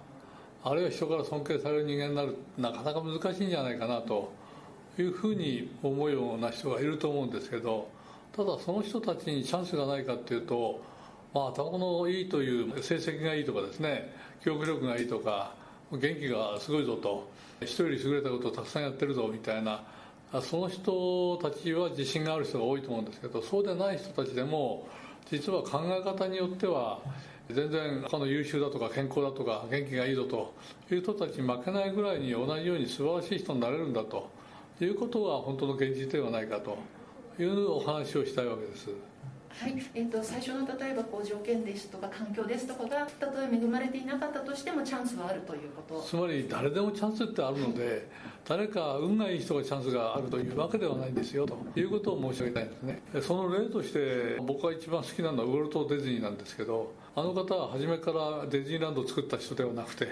[0.64, 4.34] あるいは人から尊敬される人間になるなかなか難しいんじゃないかなと
[4.98, 7.88] いうふうに思うような人がいると思うんですけど
[8.38, 10.80] ただその人たちにチャンスがないかっていうと
[11.34, 14.14] まあ頭のいいという成績がいいとかですね
[14.44, 15.56] 記憶力がいいとか
[15.92, 17.28] 元気がすごいぞと
[17.66, 19.82] 人より優れたことをたくさんやってるぞみたいな
[20.44, 24.88] その人たちは自信がある人が多いと思うんですけどそうでない人たちでも
[25.32, 27.00] 実は考え方によっては
[27.50, 30.54] 全然他の優秀だとか健康だとか元気がいいぞと
[30.92, 34.30] いう人たちに負けないぐらいに同じように素晴らしい人になれるんだと
[34.80, 36.78] いうことが本当の現実ではないかと。
[37.40, 38.90] いうお話をしたいわけです。
[39.60, 48.08] はいえー、と最初の例えばこう条件ですとか環境ですとかがたとえ恵まれていなかったとしてもチャンスはあるということつまり誰でもチャンスってあるので
[48.48, 60.08] 誰か運がいい人がチャンスがあるというわけではないんですよということを申し上げたいんですねその例として僕が一番好きなのはウォルト・ディズニーなんですけどあの方は初めからディズニーランドを作った人ではなくて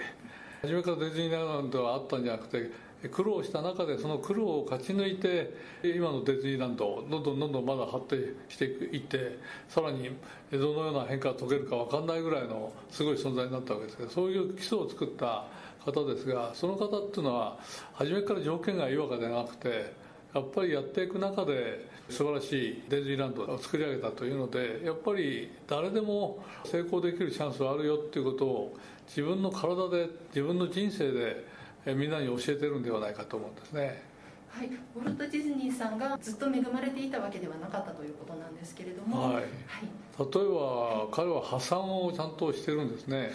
[0.62, 2.72] 初めからディズニーランドはあったんじゃなくて
[3.10, 9.38] 苦労した中でその苦労を勝ち抜いて今のディズニーランドどんどんどんどんまだ発展していって
[9.68, 10.10] さらに
[10.50, 15.44] どのような変化を遂げるか分かんないぐらいのすごい存在になったわけですけどそういう基礎を作った
[15.84, 17.58] 方ですがその方っていうのは
[17.94, 19.94] 初めから条件がいいわけではなくて
[20.34, 28.76] やっぱりやっていく中で素晴らしいディズニーランドを作り上げたというのでやっぱり誰でも成功できるチャンスはあるよっていうことを
[29.08, 31.55] 自分の体で自分の人生で
[31.94, 34.02] みんなに教えてるんではないかと思うんですね。
[34.48, 39.34] はい、ウォルト・ディズニーさんがずっと恵まれていたわけではなかったということなんですけれども、はい。
[39.34, 39.44] はい。
[39.44, 39.48] 例え
[40.18, 43.32] ば彼は破産をちゃんとしてるんですね、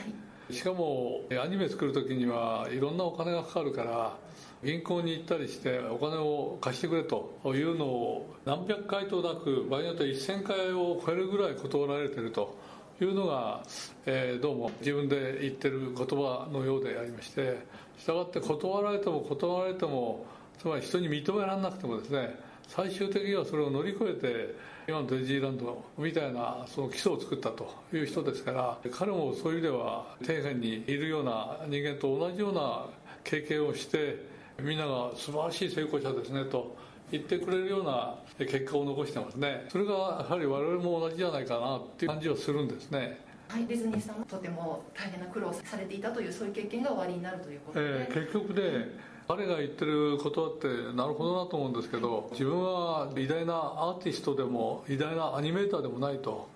[0.49, 4.17] しかもアニメ作る時にはいろんなお金がかかるから
[4.63, 12.57] 銀行に行ったりしてお金を貸してくれというのを何百回となく場合によっては1000回を超えるぐらい断られてると
[13.03, 13.63] いうのが、
[14.05, 17.59] えーどうも自分で言ってる言葉のようでありまして
[17.97, 20.25] したがって断られても断られても
[20.59, 22.35] つまり人に認められなくてもですね
[22.67, 24.55] 最終的にはそれを乗り越えて
[24.87, 32.85] 今のディズニーランドみたいなその基礎を作ったという人ですから彼もそういう意味では底辺にいるような人間と同じような
[33.23, 34.25] 経験をして
[34.59, 36.75] みんなが素晴らしい成功者ですねと
[37.11, 39.65] 言ってくれるような結果を残してますね。
[39.69, 43.19] それがやはり我々も同じじゃないかなっていう感じはするんですね。
[43.49, 56.49] はい、ディズニーさんもとても大変な苦労をされていたというそういう経験がおありになるということで、えー結局ね彼が言ってることってなるほどなと思うんですけど自分は偉大なアーティストでも偉大なアニメーターでもないと。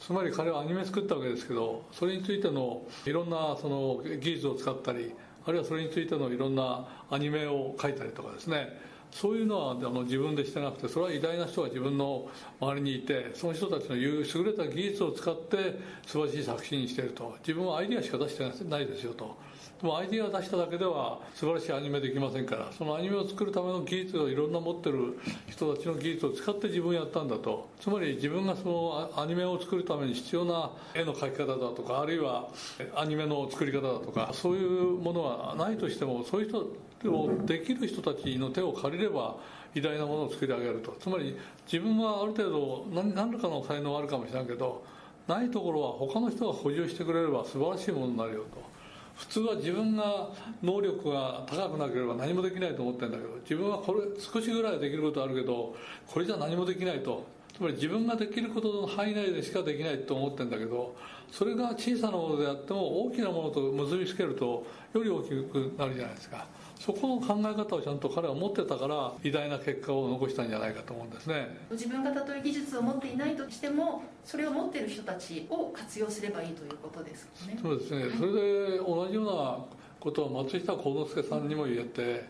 [0.00, 5.14] つまり彼はアニメ作ったわけですけどそれについてのいろんなその技術を使ったり
[5.46, 8.76] あるいはそれについてのいろんなアニメを描いたりとかですね
[9.14, 12.28] そういうのはあの自分でしてなくてそれは偉大な人が自分の
[12.60, 17.36] 周りにいてその人たちの優れた技術を使って素晴らしい作品にしていると。
[17.38, 19.36] 自分はアイディアしか出してないですよと。
[19.84, 27.68] でもアイディアを出しただけでは素晴らしいアニメできませんからそのアニメを作るための技術をいろんな持ってる人たちの技術を使って自分やったんだと。
[27.78, 32.48] つまり自分がそのアニメを作るために必要な絵の描き方だとかあるいは
[32.96, 39.36] アニメの作り方だとかそういうものはないとしてもそういう人をできる人たちの手を借りれば
[39.74, 40.96] 偉大なものを作り上げると。
[40.98, 41.36] つまり
[41.70, 44.82] 自分はある程度何何らかの才能はあるかもしれないけど
[45.28, 48.73] ないところは他の人が補充してくれれば素晴らしいものになるよと。
[49.16, 50.30] 普通は自分が
[50.62, 55.74] 能力が高くなければ何もできないと思ってるんだけど自分はこれ少しぐらいできることあるけど
[56.06, 57.24] これじゃ何もできないと。
[57.56, 60.96] つまり自分ができることの範囲内でしかできないと思ってるんだけど
[61.30, 66.46] それが小さなものであっても大きなものと結びつけるとより大きくなるじゃないですか。
[66.84, 71.56] そこの考え方をちゃんと彼は持ってたから偉大な結果を残したんじゃないかと思うんですね。
[71.70, 77.58] 自分がたとえ技術を持っていないとしてもそれを持っている人たちを活用すればいいということですよね。
[77.62, 79.64] そうですね、それで同じような
[79.98, 82.28] ことは松下幸之助さんにも言えて、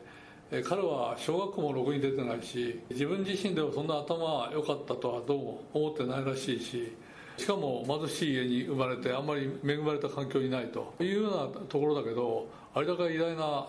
[0.53, 6.97] え彼は小学校もろくに出てないし自分自身ではそんな頭良かったとはどうも思ってないらしいし
[7.39, 13.67] しかも貧しい家に生まれてあんまり恵まれた環境にないというようなところだけどあれだけ偉大な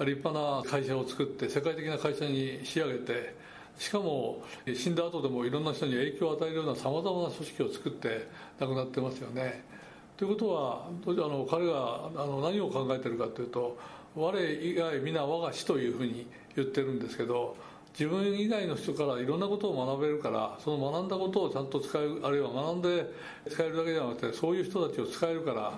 [0.00, 3.34] 立派な会社を作って世界的な会社に仕上げて
[3.78, 4.42] しかも
[4.74, 8.28] 死んだ後でもいろんな人に影響を与えるようなさまざまな組織を作って
[8.58, 9.62] 亡くなってますよね。
[10.16, 13.78] ということはあの彼があの何を考えてるかというと
[14.16, 16.26] 我以外皆我が師というふうに
[16.56, 17.56] 言ってるんですけど
[17.92, 23.12] 自分以外の人からいろんなことを学べるからその学んだことをちゃんと使えるあるいは学んで
[23.48, 25.72] 使えるだけじゃなくてそういう人たちを使えるから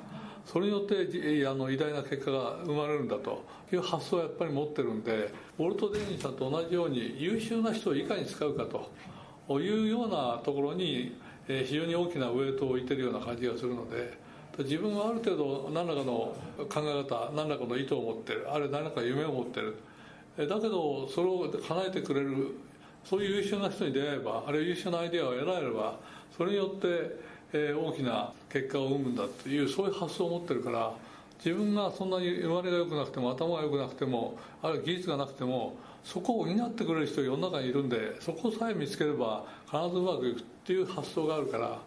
[0.46, 11.16] それによってあの偉大な結果が生まれるんだという発想をやっぱり持ってるんでウォルト・デニーさんと同じように優秀な人をいかに使うかというようなところに
[11.46, 14.30] 非常に大きなウエイトを置いてるような感じがするので。
[14.58, 16.34] 自分はある程度何らかの
[16.68, 19.76] 考え方何らかの意図を持ってるあるいは何らか夢を持ってる
[20.36, 22.56] だけどそれを叶えてくれる
[23.04, 25.98] そういう優秀な人に出会えばあるいは優秀なアイデアを得られれば
[26.36, 30.92] それによって、大きな結果を生むんだというそういう発想を持ってるから
[31.44, 41.78] 自分がそんなに生まれが良くなくても頭が良くなくてもあるいは技術がなくてもそこを補ってくれる人が世の中にいるんでそこさえ見つければ必ずうまくいくっていう発想があるから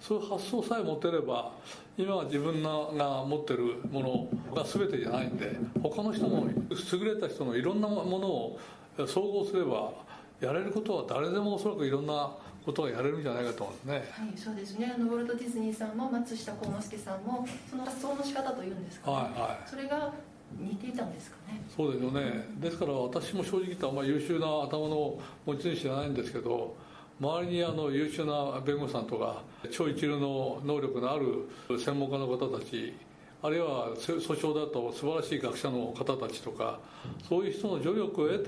[0.00, 1.52] そういう発想さえ持てれば
[1.96, 8.60] 今は自分が持ってるものが全てじゃないんで他の人も優れた人のいろんなものを
[9.06, 9.92] 総合すれば
[10.40, 12.30] やれることは誰でもおそらくいろんな
[12.64, 14.26] ことがやれるんじゃないかと思うんですね。
[14.26, 14.92] はい、そうですね。
[14.94, 19.68] あのウォルトディズニーさんも松下幸之助さんもその発想の仕方というんですか、ね、はいはい。
[19.68, 20.12] それが
[20.58, 21.60] 似ていたんですかね。
[21.74, 22.46] そうですよね。
[22.56, 26.76] ですから私も正直言ったらあんまり優秀な頭の持ち主じゃないんですけど。
[27.20, 32.94] 周りにあの優秀な弁護士さんとか超一流の能力のある専門家の方たち
[33.40, 36.80] あるいは訴訟だと素晴らしい学者の方たちとか
[37.28, 38.38] そういう人の助力を得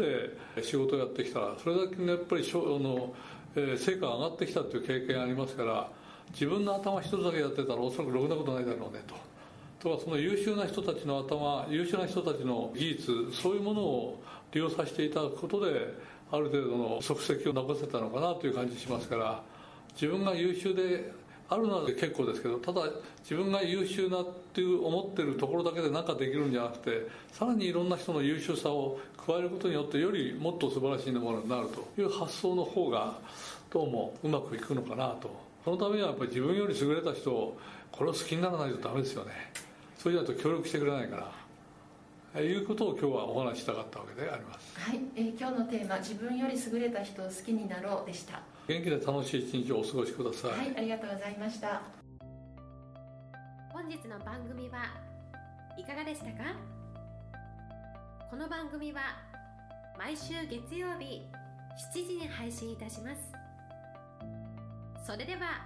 [0.57, 3.15] て仕事をやってきたらそれだけのやっぱりあの
[3.55, 5.89] 成果が上がってきたという経験ありますから
[6.33, 9.15] 自分の頭一つだけやってたらおそらくろくなことないだろうねと。
[9.81, 14.23] とかその優秀な人たちの頭優秀な人たちの技術そういうものを
[14.53, 15.95] 利用させていただくことで
[16.31, 19.43] ある程度の足跡を残せたのかなという感じしますから
[19.95, 21.13] 自分が優秀で
[21.49, 22.83] あるのは結構ですけどただ
[23.23, 33.17] 自分が優秀なっていう思ってるところだけで何かできるんじゃなくてさらにいろんな人の優秀さを加えることによってよりもっと素晴らしいものになるという発想の方が
[33.71, 35.31] どうもうまくいくのかなと。
[35.65, 37.59] そのためにはやっぱり自分より優れた人を
[37.93, 39.33] これを好きにならないとダメですよね。
[39.99, 41.31] そうじゃないと協力してくれないか
[42.35, 44.81] らいうことを今日はお話したかったわけであります。
[44.81, 48.41] はい、えー、今日のテーマ自分より優れた人を好きになろうでした。
[48.67, 50.51] 元気で楽しい一日をお過ごしください。
[50.51, 52.00] はいありがとうございました
[53.81, 54.85] 本日の番組は
[55.79, 56.55] いかがでしたか？
[58.29, 59.01] この番組は
[59.99, 61.27] 毎週月曜日
[61.95, 63.33] 7時に配信いたします
[65.07, 65.65] それでは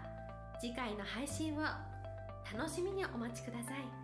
[0.60, 1.62] 次回の配信を
[2.56, 4.03] 楽しみにお待ちください。